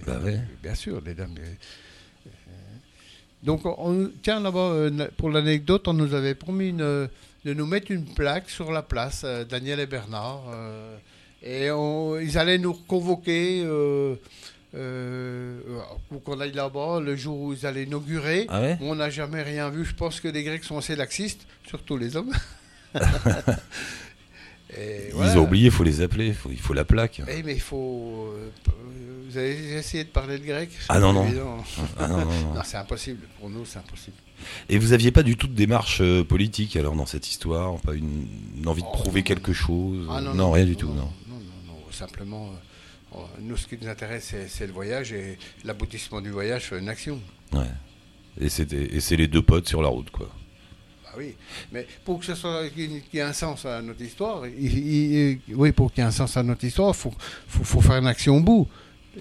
Bah 0.06 0.20
ouais. 0.24 0.42
Bien 0.62 0.76
sûr, 0.76 1.00
les 1.06 1.14
dames. 1.14 1.36
euh, 1.40 1.46
euh, 2.26 2.30
Donc, 3.44 3.62
on, 3.66 4.10
tiens, 4.24 4.40
là-bas, 4.40 4.60
euh, 4.60 5.08
pour 5.18 5.30
l'anecdote, 5.30 5.88
on 5.88 5.94
nous 5.94 6.14
avait 6.14 6.36
promis 6.36 6.70
une- 6.70 6.78
de 7.46 7.54
nous 7.54 7.66
mettre 7.66 7.92
une 7.92 8.06
plaque 8.06 8.50
sur 8.50 8.72
la 8.72 8.82
place, 8.82 9.22
euh, 9.24 9.46
Daniel 9.46 9.80
et 9.80 9.86
Bernard. 9.86 10.42
euh, 10.54 10.98
et 11.44 11.70
on- 11.72 12.20
ils 12.20 12.38
allaient 12.38 12.58
nous 12.58 12.74
convoquer 12.74 13.62
euh, 13.64 14.16
euh, 14.76 15.60
pour 16.10 16.24
qu'on 16.24 16.40
aille 16.42 16.52
là-bas 16.52 17.00
le 17.00 17.16
jour 17.16 17.40
où 17.40 17.54
ils 17.54 17.66
allaient 17.66 17.84
inaugurer. 17.84 18.48
Ah 18.50 18.60
ouais? 18.62 18.78
On 18.82 18.96
n'a 18.96 19.10
jamais 19.10 19.44
rien 19.44 19.70
vu. 19.70 19.86
Je 19.86 19.94
pense 19.94 20.20
que 20.20 20.28
les 20.28 20.44
Grecs 20.44 20.64
sont 20.64 20.78
assez 20.80 20.96
laxistes, 20.96 21.46
surtout 21.68 21.96
les 21.96 22.16
hommes. 22.18 22.34
Et 24.80 25.10
voilà. 25.14 25.32
Ils 25.34 25.38
ont 25.38 25.44
oublié, 25.44 25.66
il 25.66 25.72
faut 25.72 25.84
les 25.84 26.02
appeler, 26.02 26.34
faut- 26.34 26.52
il 26.52 26.60
faut 26.60 26.74
la 26.74 26.86
plaque. 26.86 27.22
Eh, 27.28 27.44
mais 27.44 27.54
il 27.54 27.62
faut. 27.62 28.32
euh, 28.36 28.50
vous 29.30 29.38
avez 29.38 29.74
essayé 29.78 30.04
de 30.04 30.10
parler 30.10 30.38
le 30.38 30.46
grec? 30.46 30.70
Ah 30.90 31.00
non, 31.00 31.12
non. 31.14 31.26
Ah 31.98 32.08
non, 32.08 32.18
non, 32.18 32.26
non. 32.26 32.54
Non, 32.56 32.62
c'est 32.64 32.78
impossible. 32.78 33.28
Pour 33.40 33.50
nous, 33.50 33.66
c'est 33.66 33.80
impossible. 33.80 34.16
Et 34.70 34.78
vous 34.78 34.94
aviez 34.94 35.12
pas 35.12 35.24
du 35.24 35.36
tout 35.36 35.48
de 35.48 35.54
démarche 35.56 36.00
euh, 36.02 36.24
politique 36.24 36.76
alors 36.76 36.96
dans 36.96 37.06
cette 37.08 37.28
histoire, 37.28 37.78
pas 37.82 37.94
une, 37.94 38.28
une 38.58 38.68
envie 38.68 38.84
de 38.84 38.88
Oh, 38.90 38.94
prouver 38.94 39.24
quelque 39.24 39.52
chose? 39.52 40.08
Ah, 40.12 40.22
Non, 40.22 40.52
rien 40.52 40.66
du 40.66 40.76
tout, 40.76 40.88
non. 40.90 40.94
Non, 40.96 41.10
non, 41.30 41.40
non. 41.68 41.92
Simplement, 41.92 42.52
euh, 43.14 43.18
euh, 43.18 43.22
nous, 43.42 43.58
ce 43.58 43.68
qui 43.68 43.78
nous 43.82 43.90
intéresse, 43.90 44.36
c'est, 44.48 44.68
le 44.68 44.74
voyage 44.74 45.12
et 45.12 45.38
l'aboutissement 45.66 46.22
du 46.22 46.30
voyage, 46.30 46.72
une 46.80 46.88
action. 46.90 47.20
Ouais. 47.54 47.66
Et 48.40 48.50
c'est 48.50 49.16
les 49.16 49.28
deux 49.28 49.42
potes 49.42 49.68
sur 49.68 49.82
la 49.82 49.88
route, 49.90 50.12
quoi. 50.12 50.30
Oui. 51.18 51.36
Mais 51.72 51.88
pour 52.06 52.20
que 52.20 52.26
ce 52.26 52.36
soit 52.36 52.70
qu'il 52.70 53.02
y 53.14 53.18
ait 53.18 53.22
un 53.22 53.34
sens 53.34 53.66
à 53.66 53.82
notre 53.82 54.02
histoire, 54.02 54.46
il- 54.48 55.40
oui, 55.50 55.72
pour 55.72 55.92
qu'il 55.92 56.02
y 56.02 56.06
ait 56.06 56.08
un 56.08 56.12
sens 56.12 56.38
à 56.38 56.44
notre 56.44 56.64
histoire, 56.64 56.96
faut, 56.96 57.14
faut, 57.48 57.64
faut 57.64 57.82
faire 57.82 57.98
une 57.98 58.08
action 58.08 58.38
au 58.38 58.42
bout. 58.42 58.68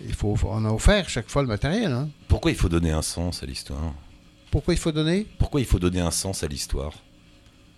il 0.06 0.14
faut, 0.14 0.36
on 0.44 0.64
a 0.64 0.70
offert 0.70 1.08
chaque 1.08 1.28
fois 1.30 1.42
le 1.42 1.48
matériel. 1.48 1.90
hein. 1.92 2.08
Pourquoi 2.28 2.50
il 2.50 2.56
faut 2.56 2.68
donner 2.68 2.90
un 2.90 3.02
sens 3.02 3.42
à 3.42 3.46
l'histoire? 3.46 3.94
Pourquoi 4.50 4.74
il 4.74 4.78
faut 4.80 4.92
donner? 4.92 5.26
Pourquoi 5.38 5.60
il 5.60 5.66
faut 5.66 5.78
donner 5.78 6.00
un 6.00 6.10
sens 6.10 6.42
à 6.42 6.46
l'histoire? 6.48 6.92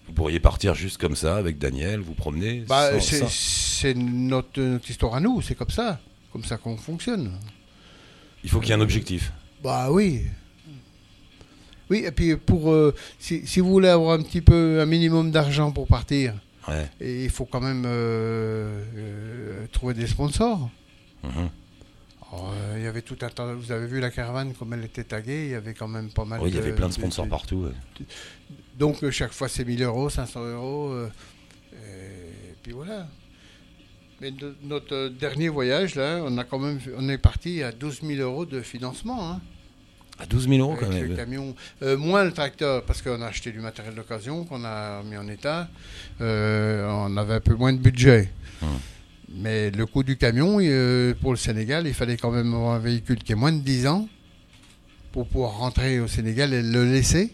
Vous 0.06 0.12
pourriez 0.14 0.40
partir 0.40 0.74
juste 0.74 0.96
comme 0.98 1.14
ça 1.16 1.36
avec 1.36 1.58
Daniel, 1.58 2.00
vous 2.00 2.14
promener 2.14 2.64
bah, 2.66 2.90
c'est 3.00 3.94
notre, 3.94 4.60
notre 4.60 4.90
histoire 4.90 5.14
à 5.14 5.20
nous, 5.20 5.42
c'est 5.42 5.54
comme 5.54 5.70
ça. 5.70 6.00
Comme 6.32 6.44
ça 6.44 6.56
qu'on 6.56 6.76
fonctionne. 6.76 7.38
Il 8.44 8.50
faut 8.50 8.60
qu'il 8.60 8.70
y 8.70 8.72
ait 8.72 8.76
un 8.76 8.80
objectif. 8.80 9.32
Bah 9.62 9.90
oui. 9.90 10.22
Oui, 11.90 12.02
et 12.06 12.10
puis 12.10 12.36
pour 12.36 12.70
euh, 12.70 12.94
si, 13.18 13.46
si 13.46 13.60
vous 13.60 13.70
voulez 13.70 13.88
avoir 13.88 14.18
un 14.18 14.22
petit 14.22 14.40
peu 14.42 14.80
un 14.80 14.86
minimum 14.86 15.30
d'argent 15.30 15.70
pour 15.72 15.86
partir, 15.86 16.34
Ouais. 16.68 16.86
et 17.00 17.24
il 17.24 17.30
faut 17.30 17.46
quand 17.46 17.62
même 17.62 17.84
euh, 17.86 18.82
euh, 18.96 19.66
trouver 19.72 19.94
des 19.94 20.06
sponsors. 20.06 20.68
Mhm. 21.24 21.48
Alors, 22.30 22.52
euh, 22.54 22.74
il 22.76 22.84
y 22.84 22.86
avait 22.86 23.00
tout 23.00 23.16
un 23.22 23.28
tas. 23.30 23.54
Vous 23.54 23.72
avez 23.72 23.86
vu 23.86 24.00
la 24.00 24.10
caravane 24.10 24.52
comme 24.52 24.74
elle 24.74 24.84
était 24.84 25.04
taguée, 25.04 25.44
il 25.46 25.50
y 25.52 25.54
avait 25.54 25.72
quand 25.72 25.88
même 25.88 26.10
pas 26.10 26.26
mal. 26.26 26.40
Oui, 26.42 26.50
il 26.50 26.56
y 26.56 26.58
avait 26.58 26.74
plein 26.74 26.88
de 26.88 26.92
sponsors 26.92 27.24
de- 27.24 27.30
partout. 27.30 27.56
ouais. 27.70 28.04
Donc 28.78 29.08
chaque 29.10 29.32
fois 29.32 29.48
c'est 29.48 29.64
1000 29.64 29.82
euros, 29.82 30.10
500 30.10 30.44
euros, 30.44 30.94
et 31.72 32.54
puis 32.62 32.72
voilà. 32.72 33.06
Mais 34.20 34.30
de- 34.30 34.54
notre 34.64 35.08
dernier 35.08 35.48
voyage 35.48 35.94
là, 35.94 36.20
on 36.24 36.36
a 36.38 36.44
quand 36.44 36.58
même, 36.58 36.80
on 36.98 37.08
est 37.08 37.18
parti 37.18 37.62
à 37.62 37.72
12 37.72 38.00
000 38.02 38.20
euros 38.20 38.44
de 38.44 38.60
financement. 38.60 39.30
hein. 39.30 39.40
À 40.18 40.26
12 40.26 40.48
000 40.48 40.60
euros 40.60 40.76
quand 40.78 40.88
le 40.88 40.94
même. 41.08 41.16
camion, 41.16 41.54
Euh, 41.82 41.96
moins 41.96 42.24
le 42.24 42.32
tracteur, 42.32 42.82
parce 42.84 43.02
qu'on 43.02 43.22
a 43.22 43.26
acheté 43.26 43.52
du 43.52 43.60
matériel 43.60 43.94
d'occasion, 43.94 44.44
qu'on 44.44 44.64
a 44.64 45.02
mis 45.04 45.16
en 45.16 45.28
état. 45.28 45.68
Euh, 46.20 46.88
on 46.90 47.16
avait 47.16 47.34
un 47.34 47.40
peu 47.40 47.54
moins 47.54 47.72
de 47.72 47.78
budget. 47.78 48.30
Hum. 48.62 48.68
Mais 49.30 49.70
le 49.70 49.86
coût 49.86 50.02
du 50.02 50.16
camion, 50.16 50.58
euh, 50.60 51.14
pour 51.20 51.30
le 51.32 51.36
Sénégal, 51.36 51.86
il 51.86 51.94
fallait 51.94 52.16
quand 52.16 52.30
même 52.32 52.52
avoir 52.54 52.74
un 52.74 52.78
véhicule 52.80 53.18
qui 53.22 53.32
ait 53.32 53.36
moins 53.36 53.52
de 53.52 53.60
10 53.60 53.86
ans 53.86 54.08
pour 55.12 55.28
pouvoir 55.28 55.58
rentrer 55.58 56.00
au 56.00 56.08
Sénégal 56.08 56.52
et 56.52 56.62
le 56.62 56.84
laisser. 56.84 57.32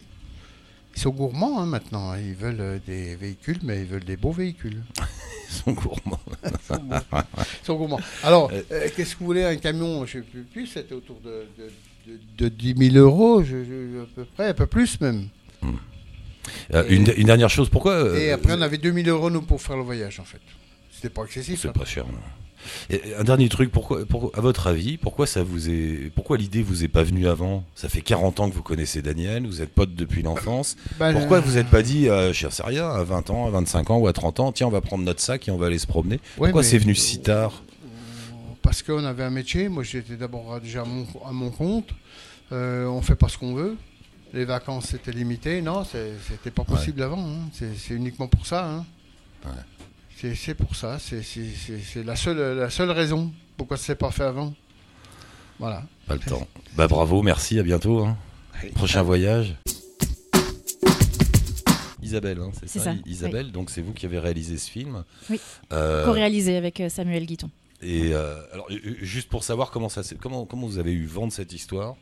Ils 0.97 1.01
sont 1.01 1.11
gourmands 1.11 1.61
hein, 1.61 1.67
maintenant. 1.67 2.15
Ils 2.15 2.35
veulent 2.35 2.81
des 2.87 3.17
véhicules, 3.17 3.59
mais 3.63 3.81
ils 3.81 3.87
veulent 3.87 4.05
des 4.05 4.17
beaux 4.17 4.33
véhicules. 4.33 4.83
Ils 5.51 5.57
sont 5.57 5.73
gourmands. 5.73 6.21
Ils 6.45 6.51
sont 6.67 6.77
gourmands. 6.83 7.25
Ils 7.39 7.65
sont 7.67 7.77
gourmands. 7.77 8.01
Alors, 8.25 8.51
qu'est-ce 8.97 9.15
que 9.15 9.19
vous 9.21 9.27
voulez 9.27 9.45
Un 9.45 9.57
camion, 9.57 10.05
je 10.05 10.19
ne 10.19 10.23
sais 10.23 10.29
plus, 10.29 10.43
plus, 10.43 10.67
c'était 10.67 10.95
autour 10.95 11.21
de, 11.21 11.47
de, 11.59 11.71
de- 12.07 12.45
de 12.45 12.49
10 12.49 12.91
000 12.93 12.97
euros, 12.97 13.43
je- 13.43 13.65
je- 13.65 14.03
à 14.03 14.07
peu 14.15 14.25
près, 14.25 14.49
un 14.49 14.55
peu 14.55 14.67
plus 14.67 15.01
même. 15.01 15.29
Euh, 16.75 16.85
une, 16.89 17.13
une 17.17 17.27
dernière 17.27 17.49
chose, 17.51 17.69
pourquoi 17.71 17.93
euh, 17.93 18.17
Et 18.19 18.31
après, 18.31 18.53
on 18.57 18.61
avait 18.61 18.79
2 18.79 18.93
000 18.93 19.09
euros, 19.09 19.31
nous, 19.31 19.43
pour 19.43 19.61
faire 19.63 19.77
le 19.77 19.83
voyage, 19.83 20.21
en 20.21 20.25
fait. 20.25 20.41
C'était 20.93 21.09
pas 21.09 21.25
excessif. 21.25 21.61
C'est 21.63 21.69
hein. 21.69 21.73
pas 21.73 21.85
cher. 21.85 22.05
non. 22.07 22.19
Et 22.89 23.01
un 23.19 23.25
dernier 23.25 23.49
truc, 23.51 23.71
pourquoi, 23.71 24.01
à 24.35 24.41
votre 24.41 24.67
avis, 24.69 24.97
pourquoi 24.97 25.27
ça 25.27 25.43
vous 25.43 25.69
est, 25.69 26.11
pourquoi 26.15 26.39
l'idée 26.39 26.63
vous 26.63 26.83
est 26.83 26.89
pas 26.89 27.03
venue 27.03 27.29
avant? 27.29 27.65
Ça 27.75 27.91
fait 27.91 28.01
40 28.01 28.41
ans 28.41 28.49
que 28.49 28.55
vous 28.55 28.63
connaissez 28.63 29.03
Daniel, 29.03 29.47
vous 29.47 29.61
êtes 29.61 29.69
potes 29.71 29.95
depuis 29.95 30.23
l'enfance. 30.23 30.77
Bah, 30.99 31.13
Pourquoi 31.13 31.39
euh, 31.39 31.41
vous 31.41 31.55
n'êtes 31.57 31.69
pas 31.69 31.83
dit, 31.83 32.09
euh, 32.09 32.33
je 32.33 32.49
sais 32.49 32.63
rien, 32.63 32.89
à 32.89 33.03
20 33.05 33.29
ans, 33.31 33.47
à 33.47 33.51
25 33.51 33.91
ans 33.91 33.99
ou 33.99 34.07
à 34.07 34.15
30 34.15 34.41
ans, 34.41 34.53
tiens, 34.53 34.67
on 34.69 34.71
va 34.71 34.81
prendre 34.81 35.05
notre 35.05 35.21
sac 35.21 35.47
et 35.47 35.51
on 35.51 35.59
va 35.59 35.67
aller 35.67 35.79
se 35.79 35.87
promener 35.87 36.15
ouais, 36.15 36.21
Pourquoi 36.49 36.63
c'est 36.63 36.79
venu 36.79 36.95
si 36.95 37.21
tard? 37.21 37.63
Parce 38.65 38.83
qu'on 38.83 39.05
avait 39.05 39.23
un 39.23 39.31
métier. 39.31 39.69
Moi, 39.69 39.83
j'étais 39.85 40.17
d'abord 40.17 40.59
déjà 40.61 40.83
à 40.83 40.85
mon, 40.85 41.07
à 41.25 41.31
mon 41.33 41.51
compte. 41.51 41.91
Euh, 42.51 42.87
on 42.87 43.01
fait 43.03 43.15
pas 43.15 43.29
ce 43.29 43.39
qu'on 43.39 43.55
veut. 43.55 43.77
Les 44.33 44.45
vacances, 44.45 44.87
c'était 44.87 45.13
limité. 45.13 45.63
Non, 45.63 45.85
c'était 45.85 46.51
pas 46.51 46.65
possible 46.65 47.03
avant. 47.03 47.25
hein. 47.25 47.39
C'est 47.53 47.95
uniquement 47.95 48.27
pour 48.27 48.47
ça. 48.47 48.67
hein. 48.69 48.85
Ouais. 49.45 49.51
C'est- 50.17 50.35
C'est 50.35 50.55
pour 50.55 50.75
ça. 50.75 50.99
C'est- 50.99 51.23
la 52.05 52.17
seule, 52.17 52.57
la 52.59 52.71
seule 52.71 52.91
raison 52.91 53.31
pourquoi 53.57 53.77
ça 53.77 53.85
s'est 53.85 53.95
pas 53.95 54.11
fait 54.11 54.25
avant. 54.25 54.53
Voilà. 55.61 55.85
Pas 56.09 56.15
le 56.15 56.21
temps. 56.21 56.49
Bah 56.75 56.89
bravo, 56.89 57.23
merci, 57.23 57.59
à 57.61 57.63
bientôt. 57.63 58.05
hein. 58.05 58.17
Prochain 58.75 59.03
voyage. 59.03 59.55
Isabelle, 62.03 62.39
hein, 62.41 62.51
c'est 62.61 62.79
ça, 62.81 62.95
Isabelle, 63.07 63.51
donc 63.53 63.71
c'est 63.71 63.81
vous 63.81 63.93
qui 63.93 64.05
avez 64.07 64.19
réalisé 64.19 64.59
ce 64.59 64.71
film. 64.71 65.05
Oui. 65.31 65.41
Euh, 65.73 66.05
Co-réalisé 66.05 66.57
avec 66.57 66.81
euh, 66.81 66.89
Samuel 66.89 67.25
Guiton. 67.27 67.51
Et 67.83 68.13
euh, 68.15 68.37
alors, 68.53 68.67
euh, 68.71 68.77
juste 69.03 69.29
pour 69.29 69.45
savoir 69.45 69.71
comment 69.71 69.89
ça, 69.89 70.03
s'est- 70.03 70.17
comment 70.21 70.45
comment 70.47 70.67
vous 70.67 70.79
avez 70.79 70.93
eu 70.93 71.07
vent 71.07 71.27
de 71.27 71.33
cette 71.33 71.53
histoire? 71.53 71.97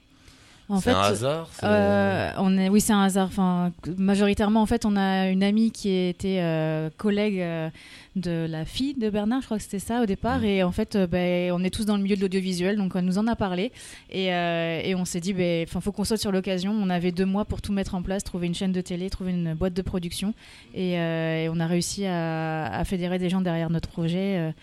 En 0.68 0.78
C'est 0.78 0.90
fait, 0.90 0.96
un 0.96 1.00
hasard 1.00 1.48
c'est- 1.52 1.66
euh, 1.66 2.30
on 2.38 2.56
est, 2.56 2.68
oui, 2.68 2.80
c'est 2.80 2.92
un 2.92 3.02
hasard. 3.02 3.26
Enfin, 3.26 3.72
majoritairement, 3.98 4.62
en 4.62 4.66
fait, 4.66 4.86
on 4.86 4.96
a 4.96 5.28
une 5.28 5.42
amie 5.42 5.70
qui 5.72 5.90
était 5.90 6.38
euh, 6.40 6.88
collègue 6.96 7.40
euh, 7.40 7.68
de 8.14 8.46
la 8.48 8.64
fille 8.64 8.94
de 8.94 9.10
Bernard, 9.10 9.40
je 9.40 9.46
crois 9.46 9.56
que 9.58 9.64
c'était 9.64 9.80
ça 9.80 10.00
au 10.02 10.06
départ. 10.06 10.38
Mhm. 10.38 10.44
Et 10.44 10.62
en 10.62 10.70
fait, 10.70 10.94
euh, 10.94 11.06
ben, 11.08 11.50
on 11.52 11.62
est 11.64 11.68
tous 11.68 11.84
dans 11.84 11.96
le 11.96 12.02
milieu 12.02 12.14
de 12.16 12.20
l'audiovisuel, 12.22 12.76
donc 12.76 12.94
on 12.94 13.02
nous 13.02 13.18
en 13.18 13.26
a 13.26 13.34
parlé. 13.36 13.72
Et, 14.08 14.32
euh, 14.32 14.80
et 14.82 14.94
on 14.94 15.04
s'est 15.04 15.20
dit, 15.20 15.34
il 15.36 15.66
faut 15.66 15.92
qu'on 15.92 16.04
saute 16.04 16.20
sur 16.20 16.32
l'occasion. 16.32 16.72
On 16.72 16.88
avait 16.90 17.12
deux 17.12 17.26
mois 17.26 17.44
pour 17.44 17.60
tout 17.60 17.72
mettre 17.72 17.94
en 17.96 18.00
place, 18.02 18.22
trouver 18.22 18.46
une 18.46 18.54
chaîne 18.54 18.72
de 18.72 18.80
télé, 18.80 19.10
trouver 19.10 19.32
une 19.32 19.54
boîte 19.54 19.74
de 19.74 19.82
production. 19.82 20.32
Et, 20.74 20.98
euh, 20.98 21.42
et 21.44 21.48
on 21.50 21.58
a 21.58 21.66
réussi 21.66 22.06
à, 22.06 22.66
à 22.72 22.84
fédérer 22.84 23.18
des 23.18 23.28
gens 23.28 23.40
derrière 23.42 23.68
notre 23.68 23.88
projet. 23.88 24.54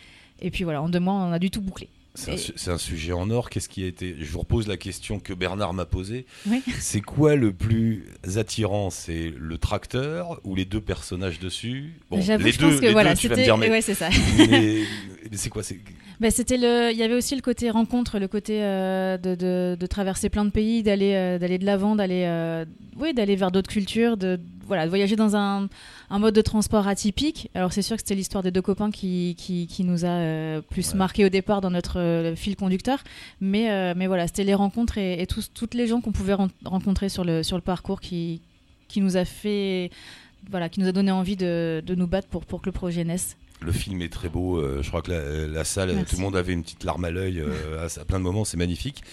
Et 0.41 0.51
puis 0.51 0.63
voilà, 0.63 0.81
en 0.81 0.89
deux 0.89 0.99
mois, 0.99 1.13
on 1.13 1.31
a 1.31 1.39
du 1.39 1.49
tout 1.51 1.61
bouclé. 1.61 1.89
C'est 2.15 2.31
un, 2.69 2.75
Et- 2.75 2.77
sujet 2.79 3.13
en 3.13 3.29
or. 3.29 3.49
Qu'est-ce 3.49 3.69
qui 3.69 3.83
a 3.83 3.87
été 3.87 4.15
Je 4.19 4.29
vous 4.31 4.39
repose 4.39 4.67
la 4.67 4.75
question 4.77 5.19
que 5.19 5.31
Bernard 5.31 5.73
m'a 5.73 5.85
posée. 5.85 6.25
Oui. 6.47 6.61
C'est 6.79 6.99
quoi 7.01 7.35
le 7.35 7.53
plus 7.53 8.07
attirant? 8.35 8.89
C'est 8.89 9.31
le 9.37 9.57
tracteur 9.57 10.41
ou 10.43 10.55
les 10.55 10.65
deux 10.65 10.81
personnages 10.81 11.39
dessus? 11.39 11.93
Bon, 12.09 12.17
les 12.17 12.23
je 12.23 12.33
deux, 12.33 12.51
pense 12.71 12.79
que 12.81 12.87
les 12.87 12.91
voilà, 12.91 13.15
c'était. 13.15 13.45
mais, 13.57 13.69
Ouais, 13.69 13.81
c'est 13.81 13.93
ça. 13.93 14.09
mais- 14.37 14.81
mais 15.31 15.37
c'est 15.37 15.49
quoi. 15.49 15.61
Bah, 16.19 16.31
c'était 16.31 16.57
le, 16.57 16.89
il 16.91 16.97
y 16.97 17.03
avait 17.03 17.13
aussi 17.13 17.35
le 17.35 17.41
côté 17.41 17.69
rencontre, 17.69 18.19
le 18.19 18.27
côté 18.27 18.61
euh, 18.63 19.17
de, 19.17 19.35
de, 19.35 19.77
de 19.79 19.85
traverser 19.85 20.29
plein 20.29 20.43
de 20.43 20.49
pays, 20.49 20.83
d'aller 20.83 21.13
euh, 21.13 21.37
d'aller 21.39 21.57
de 21.59 21.65
l'avant, 21.65 21.95
d'aller 21.95 22.23
euh, 22.25 22.65
oui, 22.97 23.13
d'aller 23.13 23.37
vers 23.37 23.51
d'autres 23.51 23.69
cultures, 23.71 24.17
de 24.17 24.37
voilà, 24.69 24.85
de 24.85 24.89
voyager 24.89 25.17
dans 25.17 25.35
un, 25.35 25.67
un 26.09 26.19
mode 26.19 26.33
de 26.33 26.41
transport 26.41 26.87
atypique. 26.87 27.49
Alors 27.53 27.73
c'est 27.73 27.81
sûr 27.81 27.97
que 27.97 28.01
c'était 28.01 28.15
l'histoire 28.15 28.43
des 28.43 28.51
deux 28.51 28.61
copains 28.61 28.89
qui, 28.91 29.35
qui, 29.37 29.67
qui 29.67 29.83
nous 29.83 30.05
a 30.05 30.07
euh, 30.07 30.61
plus 30.61 30.91
Ouais. 30.91 30.97
marqué 30.97 31.25
au 31.25 31.29
départ 31.29 31.59
dans 31.59 31.71
notre 31.71 31.99
euh, 31.99 32.35
fil 32.37 32.55
conducteur, 32.55 32.99
mais 33.41 33.69
euh, 33.69 33.93
mais 33.97 34.07
voilà, 34.07 34.27
c'était 34.27 34.45
les 34.45 34.55
rencontres 34.55 34.97
et, 34.97 35.21
et 35.21 35.27
tous, 35.27 35.51
toutes 35.53 35.73
les 35.73 35.85
gens 35.87 35.99
qu'on 35.99 36.13
pouvait 36.13 36.35
ren- 36.35 36.49
rencontrer 36.63 37.09
sur 37.09 37.25
le 37.25 37.43
sur 37.43 37.57
le 37.57 37.63
parcours 37.63 37.99
qui 37.99 38.39
qui 38.87 39.01
nous 39.01 39.17
a 39.17 39.25
fait 39.25 39.91
voilà, 40.49 40.69
qui 40.69 40.79
nous 40.79 40.87
a 40.87 40.93
donné 40.93 41.11
envie 41.11 41.35
de, 41.35 41.83
de 41.85 41.95
nous 41.95 42.07
battre 42.07 42.27
pour 42.29 42.45
pour 42.45 42.61
que 42.61 42.67
le 42.67 42.71
projet 42.71 43.03
naisse. 43.03 43.35
Le 43.61 43.71
film 43.73 44.01
est 44.01 44.11
très 44.11 44.29
beau. 44.29 44.57
euh, 44.57 44.79
je 44.81 44.87
crois 44.87 45.01
que 45.01 45.11
la, 45.11 45.47
la 45.47 45.63
salle, 45.65 45.91
Merci. 45.93 46.11
tout 46.11 46.15
le 46.15 46.21
monde 46.23 46.35
avait 46.37 46.53
une 46.53 46.63
petite 46.63 46.83
larme 46.85 47.03
à 47.03 47.11
l'œil 47.11 47.39
euh, 47.41 47.85
à, 47.85 47.99
à 47.99 48.05
plein 48.05 48.17
de 48.19 48.23
moments. 48.23 48.45
C'est 48.45 48.55
magnifique. 48.57 49.03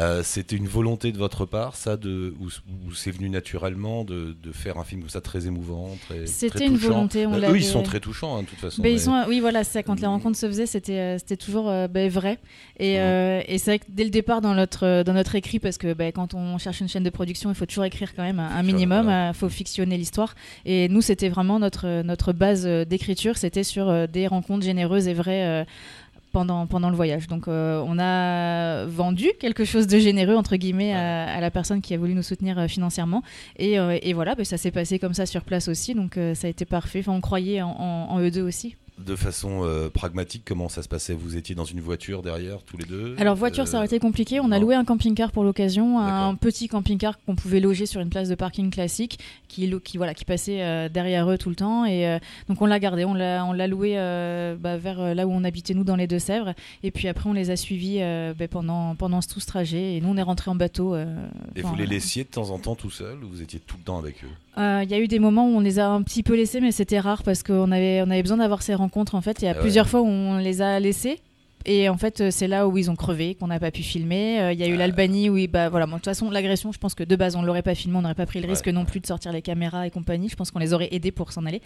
Euh, 0.00 0.22
C'était 0.24 0.56
une 0.56 0.66
volonté 0.66 1.12
de 1.12 1.18
votre 1.18 1.46
part, 1.46 1.76
ça, 1.76 1.96
de, 1.96 2.34
ou, 2.40 2.48
c'est 2.92 3.12
venu 3.12 3.30
naturellement 3.30 4.02
de, 4.04 4.34
de 4.42 4.52
faire 4.52 4.78
un 4.78 4.84
film 4.84 5.02
comme 5.02 5.10
ça 5.10 5.20
très 5.20 5.46
émouvant, 5.46 5.96
très. 6.08 6.26
C'était 6.26 6.66
une 6.66 6.76
volonté, 6.76 7.26
on 7.26 7.30
Bah, 7.30 7.36
Eux, 7.36 7.40
l'avait- 7.40 7.58
ils 7.60 7.64
sont 7.64 7.82
très 7.84 8.00
touchants, 8.00 8.36
hein, 8.36 8.42
de 8.42 8.48
toute 8.48 8.58
façon. 8.58 8.82
Ben, 8.82 8.88
mais- 8.88 8.94
ils 8.96 9.00
sont, 9.00 9.22
oui, 9.28 9.38
voilà, 9.38 9.62
c'est 9.62 9.82
quand 9.84 9.94
les 10.00 10.06
Mm. 10.08 10.10
rencontres 10.10 10.38
se 10.38 10.46
faisaient, 10.46 10.66
c'était 10.66 11.16
c'était 11.18 11.36
toujours 11.36 11.66
ben, 11.88 12.10
vrai. 12.10 12.38
Et, 12.80 12.94
et 12.94 13.58
c'est 13.58 13.70
vrai 13.70 13.78
que 13.78 13.84
dès 13.88 14.04
le 14.04 14.10
départ 14.10 14.40
dans 14.40 14.54
notre 14.54 15.04
dans 15.04 15.12
notre 15.12 15.36
écrit, 15.36 15.60
parce 15.60 15.78
que 15.78 15.92
ben, 15.94 16.10
quand 16.10 16.34
on 16.34 16.58
cherche 16.58 16.80
une 16.80 16.88
chaîne 16.88 17.04
de 17.04 17.10
production, 17.10 17.50
il 17.50 17.54
faut 17.54 17.66
toujours 17.66 17.84
écrire 17.84 18.14
quand 18.16 18.24
même 18.24 18.40
un, 18.40 18.48
un 18.48 18.62
minimum, 18.64 19.04
voilà. 19.04 19.28
il 19.28 19.34
faut 19.34 19.48
fictionner 19.48 19.96
l'histoire. 19.96 20.34
Et 20.64 20.88
nous, 20.88 21.00
c'était 21.00 21.28
vraiment 21.28 21.60
notre 21.60 22.02
notre 22.02 22.32
base 22.32 22.66
d'écriture, 22.66 23.36
c'était 23.36 23.62
sur 23.62 23.83
euh, 23.88 24.06
des 24.06 24.26
rencontres 24.26 24.64
généreuses 24.64 25.08
et 25.08 25.14
vraies. 25.14 25.44
euh, 25.44 25.64
pendant, 26.32 26.66
pendant 26.66 26.90
le 26.90 26.96
voyage. 26.96 27.28
Donc 27.28 27.46
euh, 27.46 27.80
on 27.86 27.96
a 28.00 28.86
vendu 28.86 29.28
quelque 29.38 29.64
chose 29.64 29.86
de 29.86 30.00
généreux, 30.00 30.34
entre 30.34 30.56
guillemets, 30.56 30.92
à, 30.92 31.26
à 31.32 31.40
la 31.40 31.48
personne 31.52 31.80
qui 31.80 31.94
a 31.94 31.96
voulu 31.96 32.12
nous 32.12 32.24
soutenir 32.24 32.58
euh, 32.58 32.66
financièrement. 32.66 33.22
Et, 33.56 33.78
euh, 33.78 33.96
et 34.02 34.12
voilà, 34.14 34.34
ben, 34.34 34.44
ça 34.44 34.56
s'est 34.56 34.72
passé 34.72 34.98
comme 34.98 35.14
ça 35.14 35.26
sur 35.26 35.42
place 35.44 35.68
aussi, 35.68 35.94
donc 35.94 36.18
ça 36.34 36.48
a 36.48 36.50
été 36.50 36.64
parfait. 36.64 36.98
Enfin, 36.98 37.12
on 37.12 37.20
croyait 37.20 37.62
en, 37.62 37.70
en- 37.70 38.08
en 38.10 38.18
eux 38.18 38.32
deux 38.32 38.42
aussi. 38.42 38.74
De 38.96 39.16
façon 39.16 39.64
euh, 39.64 39.90
pragmatique, 39.90 40.42
comment 40.44 40.68
ça 40.68 40.80
se 40.82 40.88
passait? 40.88 41.14
Vous 41.14 41.36
étiez 41.36 41.56
dans 41.56 41.64
une 41.64 41.80
voiture 41.80 42.22
derrière, 42.22 42.62
tous 42.62 42.76
les 42.76 42.84
deux? 42.84 43.16
Alors 43.18 43.34
voiture, 43.34 43.66
ça 43.66 43.78
aurait 43.78 43.86
été 43.86 43.98
compliqué. 43.98 44.38
On 44.38 44.52
a 44.52 44.58
non. 44.58 44.66
loué 44.66 44.74
un 44.76 44.84
camping-car 44.84 45.32
pour 45.32 45.42
l'occasion, 45.42 45.98
un 45.98 46.36
petit 46.36 46.68
camping-car 46.68 47.18
qu'on 47.24 47.34
pouvait 47.34 47.58
loger 47.58 47.86
sur 47.86 48.00
une 48.00 48.08
place 48.08 48.28
de 48.28 48.36
parking 48.36 48.70
classique, 48.70 49.18
qui, 49.48 49.68
voilà, 49.96 50.14
qui 50.14 50.24
passait 50.24 50.62
euh, 50.62 50.88
derrière 50.88 51.28
eux 51.28 51.38
tout 51.38 51.48
le 51.48 51.56
temps. 51.56 51.84
Et 51.84 52.06
euh, 52.06 52.18
donc 52.48 52.62
on 52.62 52.66
l'a 52.66 52.78
gardé, 52.78 53.04
on 53.04 53.14
l'a, 53.14 53.66
loué 53.66 53.94
euh, 53.96 54.54
bah, 54.56 54.76
vers 54.76 55.00
euh, 55.00 55.14
là 55.14 55.26
où 55.26 55.32
on 55.32 55.42
habitait 55.42 55.74
nous 55.74 55.84
dans 55.84 55.96
les 55.96 56.06
Deux-Sèvres. 56.06 56.54
Et 56.84 56.92
puis 56.92 57.08
après 57.08 57.28
on 57.28 57.32
les 57.32 57.50
a 57.50 57.56
suivis 57.56 57.98
euh, 58.00 58.32
bah, 58.38 58.46
pendant 58.46 58.94
pendant 58.94 59.20
tout 59.20 59.40
ce 59.40 59.46
trajet. 59.46 59.96
Et 59.96 60.00
nous 60.00 60.08
on 60.08 60.16
est 60.16 60.22
rentrés 60.22 60.52
en 60.52 60.54
bateau. 60.54 60.94
euh, 60.94 61.04
Et 61.56 61.62
vous 61.62 61.74
les 61.74 61.86
laissiez 61.86 62.22
de 62.22 62.28
temps 62.28 62.50
en 62.50 62.58
temps 62.58 62.76
tout 62.76 62.90
seul 62.90 63.24
ou 63.24 63.28
vous 63.28 63.42
étiez 63.42 63.58
tout 63.58 63.76
le 63.76 63.82
temps 63.82 63.98
avec 63.98 64.22
eux? 64.22 64.28
Euh, 64.56 64.82
Il 64.84 64.90
y 64.90 64.94
a 64.94 65.00
eu 65.00 65.08
des 65.08 65.18
moments 65.18 65.48
où 65.48 65.56
on 65.56 65.60
les 65.60 65.80
a 65.80 65.88
un 65.88 66.02
petit 66.02 66.22
peu 66.22 66.36
laissés, 66.36 66.60
mais 66.60 66.70
c'était 66.70 67.00
rare 67.00 67.24
parce 67.24 67.42
qu'on 67.42 67.72
avait, 67.72 68.02
on 68.02 68.10
avait 68.10 68.22
besoin 68.22 68.36
d'avoir 68.36 68.62
ces 68.62 68.74
rencontres 68.74 68.83
en 69.14 69.20
fait. 69.20 69.42
Il 69.42 69.44
y 69.44 69.48
a 69.48 69.50
Ah 69.52 69.54
ouais. 69.54 69.60
plusieurs 69.60 69.88
fois 69.88 70.00
où 70.00 70.06
on 70.06 70.38
les 70.38 70.62
a 70.62 70.78
laissés. 70.80 71.20
Et 71.66 71.88
en 71.88 71.96
fait, 71.96 72.20
euh, 72.20 72.30
c'est 72.30 72.46
là 72.46 72.68
où 72.68 72.76
ils 72.76 72.90
ont 72.90 72.94
crevé, 72.94 73.36
qu'on 73.36 73.46
n'a 73.46 73.58
pas 73.58 73.70
pu 73.70 73.82
filmer. 73.82 74.38
Euh, 74.38 74.52
Il 74.52 74.60
y 74.60 74.62
a 74.64 74.66
eu 74.66 74.76
l'Albanie 74.76 75.30
où, 75.30 75.38
bah 75.48 75.70
voilà, 75.70 75.86
bon, 75.86 75.92
de 75.92 75.96
toute 75.96 76.04
façon, 76.04 76.28
l'agression, 76.28 76.72
je 76.72 76.78
pense 76.78 76.94
que 76.94 77.02
de 77.04 77.16
base, 77.16 77.36
on 77.36 77.42
l'aurait 77.42 77.62
pas 77.62 77.74
filmé, 77.74 77.96
on 77.96 78.02
n'aurait 78.02 78.14
pas 78.14 78.26
pris 78.26 78.38
le 78.42 78.46
risque 78.46 78.68
non 78.68 78.84
plus 78.84 79.00
de 79.00 79.06
sortir 79.06 79.32
les 79.32 79.40
caméras 79.40 79.86
et 79.86 79.90
compagnie. 79.90 80.28
Je 80.28 80.36
pense 80.36 80.50
qu'on 80.50 80.58
les 80.58 80.74
aurait 80.74 80.90
aidés 80.92 81.10
pour 81.10 81.32
s'en 81.32 81.46
aller. 81.46 81.62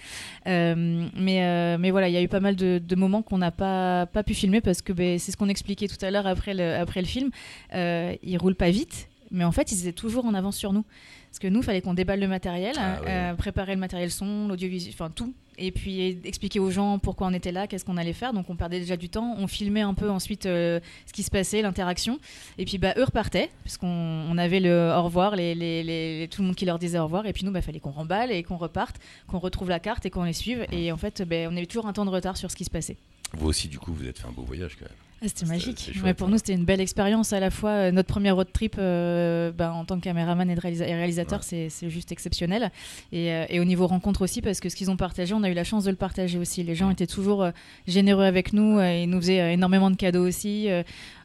Euh, 0.46 1.04
mais, 1.16 1.42
euh, 1.42 1.78
mais 1.80 1.90
voilà, 1.90 2.08
il 2.08 2.12
y 2.14 2.16
a 2.16 2.22
eu 2.22 2.28
pas 2.28 2.38
mal 2.38 2.54
de, 2.54 2.78
de 2.78 2.94
moments 2.94 3.22
qu'on 3.22 3.38
n'a 3.38 3.50
pas, 3.50 4.06
pas 4.06 4.22
pu 4.22 4.34
filmer 4.34 4.60
parce 4.60 4.82
que 4.82 4.92
ben, 4.92 5.18
c'est 5.18 5.32
ce 5.32 5.36
qu'on 5.36 5.48
expliquait 5.48 5.88
tout 5.88 6.02
à 6.04 6.12
l'heure 6.12 6.28
après 6.28 6.54
le, 6.54 6.76
après 6.76 7.00
le 7.00 7.06
film. 7.08 7.30
Euh, 7.74 8.14
ils 8.22 8.38
roulent 8.38 8.54
pas 8.54 8.70
vite, 8.70 9.08
mais 9.32 9.42
en 9.42 9.50
fait, 9.52 9.72
ils 9.72 9.80
étaient 9.80 9.92
toujours 9.92 10.26
en 10.26 10.34
avance 10.34 10.56
sur 10.56 10.72
nous. 10.72 10.84
Parce 11.30 11.38
que 11.38 11.48
nous, 11.48 11.60
il 11.60 11.64
fallait 11.64 11.80
qu'on 11.82 11.94
déballe 11.94 12.20
le 12.20 12.28
matériel, 12.28 12.74
Ah 12.78 13.00
ouais. 13.00 13.06
euh, 13.08 13.34
préparer 13.34 13.74
le 13.74 13.80
matériel 13.80 14.10
son, 14.10 14.48
l'audiovisuel, 14.48 14.94
enfin 14.94 15.10
tout. 15.10 15.34
Et 15.60 15.72
puis 15.72 16.18
expliquer 16.24 16.60
aux 16.60 16.70
gens 16.70 16.98
pourquoi 17.00 17.26
on 17.26 17.32
était 17.32 17.50
là, 17.50 17.66
qu'est-ce 17.66 17.84
qu'on 17.84 17.96
allait 17.96 18.12
faire. 18.12 18.32
Donc 18.32 18.48
on 18.48 18.54
perdait 18.54 18.78
déjà 18.78 18.96
du 18.96 19.08
temps. 19.08 19.34
On 19.38 19.48
filmait 19.48 19.80
un 19.80 19.92
peu 19.94 20.08
ensuite 20.08 20.46
euh, 20.46 20.78
ce 21.04 21.12
qui 21.12 21.24
se 21.24 21.30
passait, 21.30 21.62
l'interaction. 21.62 22.18
Et 22.58 22.64
puis 22.64 22.78
bah, 22.78 22.94
eux 22.96 23.02
repartaient, 23.04 23.50
puisqu'on 23.64 23.88
on 23.88 24.38
avait 24.38 24.60
le 24.60 24.92
au 24.96 25.02
revoir, 25.02 25.34
les, 25.34 25.54
les- 25.56 25.82
les- 25.82 26.28
tout 26.28 26.42
le 26.42 26.46
monde 26.46 26.56
qui 26.56 26.64
leur 26.64 26.78
disait 26.78 26.98
au 27.00 27.04
revoir. 27.04 27.26
Et 27.26 27.32
puis 27.32 27.44
nous, 27.44 27.50
il 27.50 27.54
bah, 27.54 27.60
fallait 27.62 27.80
qu'on 27.80 27.90
remballe 27.90 28.30
et 28.30 28.42
qu'on 28.44 28.56
reparte, 28.56 28.96
qu'on 29.26 29.38
retrouve 29.40 29.68
la 29.68 29.80
carte 29.80 30.06
et 30.06 30.10
qu'on 30.10 30.22
les 30.24 30.32
suive. 30.32 30.64
Et 30.70 30.92
en 30.92 30.96
fait, 30.96 31.22
ben, 31.22 31.48
on 31.52 31.56
avait 31.56 31.66
toujours 31.66 31.86
un 31.86 31.92
temps 31.92 32.04
de 32.04 32.10
retard 32.10 32.36
sur 32.36 32.50
ce 32.52 32.56
qui 32.56 32.64
se 32.64 32.70
passait. 32.70 32.96
Vous 33.36 33.48
aussi, 33.48 33.66
du 33.68 33.78
coup, 33.80 33.92
vous 33.92 34.06
êtes 34.06 34.18
fait 34.18 34.28
un 34.28 34.32
beau 34.32 34.42
voyage 34.42 34.76
quand 34.78 34.86
même. 34.86 34.94
Ah, 35.20 35.26
c'était 35.26 35.46
magique. 35.46 35.90
Ouais, 36.04 36.14
pour 36.14 36.28
hein. 36.28 36.30
nous, 36.30 36.36
c'était 36.36 36.54
une 36.54 36.64
belle 36.64 36.80
expérience. 36.80 37.32
À 37.32 37.40
la 37.40 37.50
fois, 37.50 37.70
euh, 37.70 37.90
notre 37.90 38.06
premier 38.08 38.30
road 38.30 38.46
trip 38.52 38.76
euh, 38.78 39.50
bah, 39.50 39.72
en 39.72 39.84
tant 39.84 39.96
que 39.98 40.04
caméraman 40.04 40.48
et, 40.48 40.54
de 40.54 40.60
réalisa- 40.60 40.86
et 40.86 40.94
réalisateur, 40.94 41.40
Ouais. 41.52 41.66
c'est- 41.70 41.88
juste 41.90 42.12
exceptionnel. 42.12 42.70
Et, 43.10 43.32
euh, 43.32 43.44
et 43.48 43.58
au 43.58 43.64
niveau 43.64 43.88
rencontre 43.88 44.22
aussi, 44.22 44.42
parce 44.42 44.60
que 44.60 44.68
ce 44.68 44.76
qu'ils 44.76 44.92
ont 44.92 44.96
partagé, 44.96 45.34
on 45.34 45.42
a 45.42 45.50
eu 45.50 45.54
la 45.54 45.64
chance 45.64 45.82
de 45.84 45.90
le 45.90 45.96
partager 45.96 46.38
aussi. 46.38 46.62
Les 46.62 46.76
gens 46.76 46.90
étaient 46.90 47.06
toujours 47.08 47.48
généreux 47.88 48.24
avec 48.24 48.52
nous. 48.52 48.78
euh, 48.78 49.02
ils 49.02 49.10
nous 49.10 49.18
faisaient 49.20 49.54
énormément 49.54 49.90
de 49.90 49.96
cadeaux 49.96 50.24
aussi. 50.26 50.68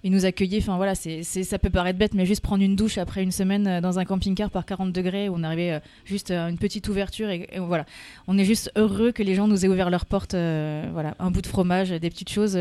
ils 0.06 0.12
nous 0.12 0.25
accueillaient. 0.25 0.58
Enfin 0.58 0.75
voilà, 0.77 0.95
c'est 0.95 1.21
ça 1.23 1.60
peut 1.60 1.69
paraître 1.69 1.97
bête, 1.99 2.13
mais 2.15 2.25
juste 2.25 2.41
prendre 2.41 2.63
une 2.63 2.75
douche 2.75 2.97
après 2.97 3.21
une 3.23 3.32
semaine 3.32 3.79
dans 3.79 3.99
un 3.99 4.06
camping-car 4.06 4.49
par 4.49 4.65
40 4.65 4.91
degrés, 4.91 5.29
où 5.29 5.36
on 5.38 5.43
arrivait 5.43 5.79
juste 6.03 6.32
à 6.32 6.49
une 6.49 6.58
petite 6.58 6.89
ouverture. 6.89 7.29
Et, 7.29 7.47
et 7.53 7.60
voilà, 7.60 7.86
on 8.27 8.38
est 8.38 8.43
juste 8.45 8.71
heureux 8.75 9.12
que 9.12 9.23
les 9.23 9.36
gens 9.36 9.47
nous 9.47 9.63
aient 9.65 9.69
ouvert 9.69 9.89
leurs 9.91 10.06
portes. 10.08 10.34
voilà, 10.34 11.15
un 11.19 11.29
bout 11.32 11.41
de 11.41 11.47
fromage, 11.47 11.89
des 11.91 12.10
petites 12.10 12.29
choses. 12.29 12.58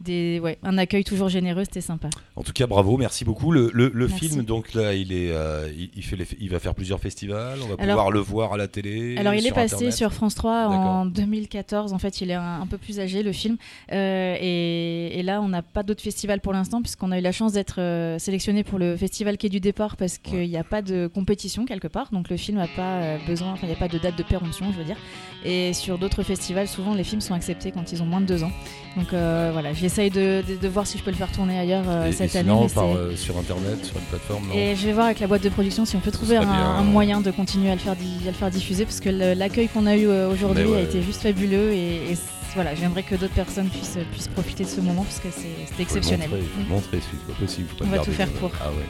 Des, 0.00 0.40
ouais, 0.40 0.58
un 0.62 0.76
accueil 0.78 1.04
toujours 1.04 1.28
généreux, 1.28 1.64
c'était 1.64 1.80
sympa. 1.80 2.08
En 2.36 2.42
tout 2.42 2.52
cas, 2.52 2.66
bravo, 2.66 2.96
merci 2.96 3.24
beaucoup. 3.24 3.52
Le, 3.52 3.70
le- 3.72 3.90
le 3.94 4.06
Merci. 4.08 4.28
film, 4.28 4.42
donc 4.44 4.74
là, 4.74 4.92
il 4.94 5.12
est, 5.12 5.30
euh, 5.30 5.70
il, 5.76 5.90
il 5.96 6.02
fait 6.02 6.16
les- 6.16 6.26
il 6.40 6.50
va 6.50 6.58
faire 6.58 6.74
plusieurs 6.74 7.00
festivals. 7.00 7.58
On 7.62 7.68
va 7.68 7.74
Alors- 7.78 7.96
pouvoir 7.96 8.10
le 8.10 8.20
voir 8.20 8.52
à 8.52 8.56
la 8.56 8.68
télé. 8.68 9.16
Alors, 9.18 9.34
il 9.34 9.46
est 9.46 9.52
passé 9.52 9.74
Internet. 9.76 9.94
sur 9.96 10.12
France 10.12 10.34
3 10.34 10.68
D'accord. 10.68 10.76
en 10.76 11.06
2014. 11.06 11.92
En 11.92 11.98
fait, 11.98 12.20
il 12.20 12.30
est 12.30 12.34
un, 12.34 12.60
un 12.60 12.66
peu 12.66 12.76
plus 12.78 13.00
âgé, 13.00 13.22
le 13.22 13.32
film. 13.32 13.56
Euh, 13.92 14.36
et, 14.40 15.18
et 15.18 15.22
là, 15.22 15.40
on 15.40 15.48
n'a 15.48 15.62
pas 15.62 15.82
d'autres 15.82 16.02
festivals 16.02 16.40
pour 16.40 16.52
l'instant, 16.52 16.82
puisqu'on 16.82 17.12
a 17.12 17.18
eu 17.18 17.22
la 17.22 17.32
chance 17.32 17.52
d'être 17.52 17.80
euh, 17.80 18.18
sélectionné 18.18 18.64
pour 18.64 18.78
le 18.78 18.96
festival 18.96 19.38
Quai 19.38 19.48
du 19.48 19.60
Départ, 19.60 19.96
parce 19.96 20.18
qu'il 20.18 20.34
Ouais. 20.38 20.48
n'y 20.48 20.56
a 20.56 20.64
pas 20.64 20.82
de 20.82 21.06
compétition 21.06 21.64
quelque 21.64 21.88
part. 21.88 22.10
Donc, 22.12 22.28
le 22.30 22.36
film 22.36 22.58
n'a 22.58 22.68
pas 22.68 23.16
besoin, 23.26 23.52
enfin, 23.52 23.62
il 23.66 23.68
n'y 23.70 23.74
a 23.74 23.78
pas 23.78 23.88
de 23.88 23.98
date 23.98 24.16
de 24.18 24.22
péremption, 24.22 24.66
je 24.72 24.78
veux 24.78 24.84
dire. 24.84 24.96
Et 25.44 25.72
sur 25.72 25.98
d'autres 25.98 26.22
festivals, 26.22 26.68
souvent, 26.68 26.94
les 26.94 27.04
films 27.04 27.20
sont 27.20 27.34
acceptés 27.34 27.70
quand 27.70 27.92
ils 27.92 28.02
ont 28.02 28.06
moins 28.06 28.20
de 28.20 28.26
deux 28.26 28.42
ans. 28.42 28.52
Donc, 28.96 29.08
voilà, 29.10 29.72
j'essaye 29.94 30.10
de, 30.10 30.42
de- 30.48 30.56
de 30.60 30.68
voir 30.68 30.86
si 30.86 30.98
je 30.98 31.04
peux 31.04 31.10
le 31.12 31.16
faire 31.16 31.30
tourner 31.30 31.58
ailleurs 31.58 31.84
euh, 31.86 32.06
Et- 32.06 32.08
et 32.08 32.12
cette 32.12 32.34
année. 32.36 32.48
sinon, 32.50 32.68
par, 32.68 32.84
euh, 32.96 33.14
sur 33.14 33.38
Internet, 33.38 33.84
sur 33.84 33.96
une 33.96 34.02
plateforme, 34.04 34.48
non 34.48 34.54
Et 34.54 34.74
je 34.74 34.86
vais 34.86 34.92
voir 34.92 35.06
avec 35.06 35.20
la 35.20 35.26
boîte 35.28 35.42
de 35.44 35.48
production 35.48 35.84
si 35.84 35.94
on 35.96 36.00
peut 36.00 36.10
trouver 36.10 36.36
un, 36.36 36.82
moyen 36.82 37.20
de 37.20 37.30
continuer 37.30 37.70
à 37.70 37.74
le 37.74 37.80
faire, 37.80 37.94
di- 37.96 38.18
à 38.24 38.28
le 38.28 38.32
faire 38.36 38.50
diffuser 38.50 38.84
parce 38.84 38.98
que 39.00 39.08
l'accueil 39.08 39.68
qu'on 39.68 39.86
a 39.86 39.96
eu 39.96 40.08
euh, 40.08 40.28
aujourd'hui 40.30 40.64
ouais. 40.64 40.78
a 40.78 40.80
été 40.82 41.00
juste 41.02 41.22
fabuleux 41.22 41.72
et, 41.72 42.10
et 42.10 42.14
c- 42.16 42.22
voilà, 42.54 42.74
j'aimerais 42.74 43.02
que 43.02 43.14
d'autres 43.14 43.34
personnes 43.34 43.68
puissent, 43.68 43.98
puissent 44.12 44.28
profiter 44.28 44.64
de 44.64 44.68
ce 44.68 44.80
moment 44.80 45.02
parce 45.02 45.18
que 45.20 45.28
c'est- 45.30 45.82
exceptionnel. 45.82 46.28
montrer, 46.68 46.98
le 46.98 46.98
Mm. 46.98 47.02
c'est 47.28 47.34
possible. 47.36 47.68
On 47.82 47.86
va 47.86 47.98
tout 47.98 48.12
faire 48.12 48.28
pour. 48.30 48.50
Ah 48.60 48.70
ouais. 48.70 48.84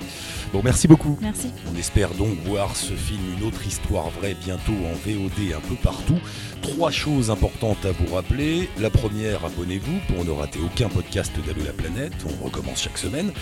Bon, 0.53 0.61
merci 0.63 0.87
beaucoup. 0.87 1.19
Merci. 1.21 1.49
On 1.73 1.77
espère 1.79 2.11
donc 2.11 2.39
voir 2.45 2.77
ce 2.77 2.93
film 2.93 3.21
Une 3.39 3.45
autre 3.47 3.67
histoire 3.67 4.11
vraie 4.11 4.37
bientôt 4.45 4.73
en 4.73 4.93
VOD 5.05 5.53
un 5.57 5.61
peu 5.69 5.75
partout. 5.75 6.19
Trois 6.63 6.91
choses 6.91 7.31
importantes 7.31 7.85
à 7.85 7.93
vous 7.93 8.15
rappeler. 8.15 8.69
La 8.79 8.91
première, 8.91 9.45
abonnez-vous 9.45 9.99
pour 10.15 10.25
ne 10.25 10.31
rater 10.31 10.61
aucun 10.65 10.89
podcast 10.89 11.33
d'Allo 11.47 11.63
la 11.67 11.73
planète. 11.73 12.13
On 12.41 12.45
recommence 12.45 12.83
chaque 12.83 12.99
semaine. 12.99 13.33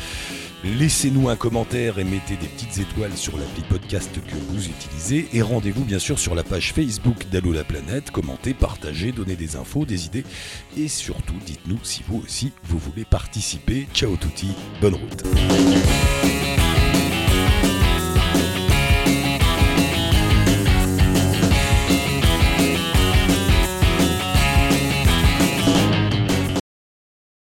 Laissez-nous 0.64 1.28
un 1.28 1.35
commentaire 1.37 1.98
et 1.98 2.04
mettez 2.04 2.37
des 2.37 2.46
petites 2.46 2.78
étoiles 2.78 3.16
sur 3.16 3.37
l'appli 3.37 3.62
podcast 3.68 4.11
que 4.14 4.35
vous 4.52 4.64
utilisez. 4.68 5.28
Et 5.32 5.42
rendez-vous 5.42 5.85
bien 5.85 5.98
sûr 5.98 6.18
sur 6.20 6.35
la 6.37 6.44
page 6.44 6.72
Facebook 6.72 7.26
d'Allo 7.32 7.52
la 7.52 7.64
planète. 7.64 8.11
Commentez, 8.12 8.54
partagez, 8.54 9.11
donnez 9.12 9.35
des 9.35 9.56
infos, 9.56 9.85
des 9.85 10.06
idées. 10.06 10.12
Et 10.77 10.88
surtout, 10.88 11.37
dites-nous 11.44 11.79
si 11.83 12.03
vous 12.09 12.18
aussi 12.18 12.53
vous 12.64 12.79
voulez 12.79 13.05
participer. 13.05 13.87
Ciao 13.94 14.16
touti, 14.16 14.48
bonne 14.81 14.94
route. 14.94 15.22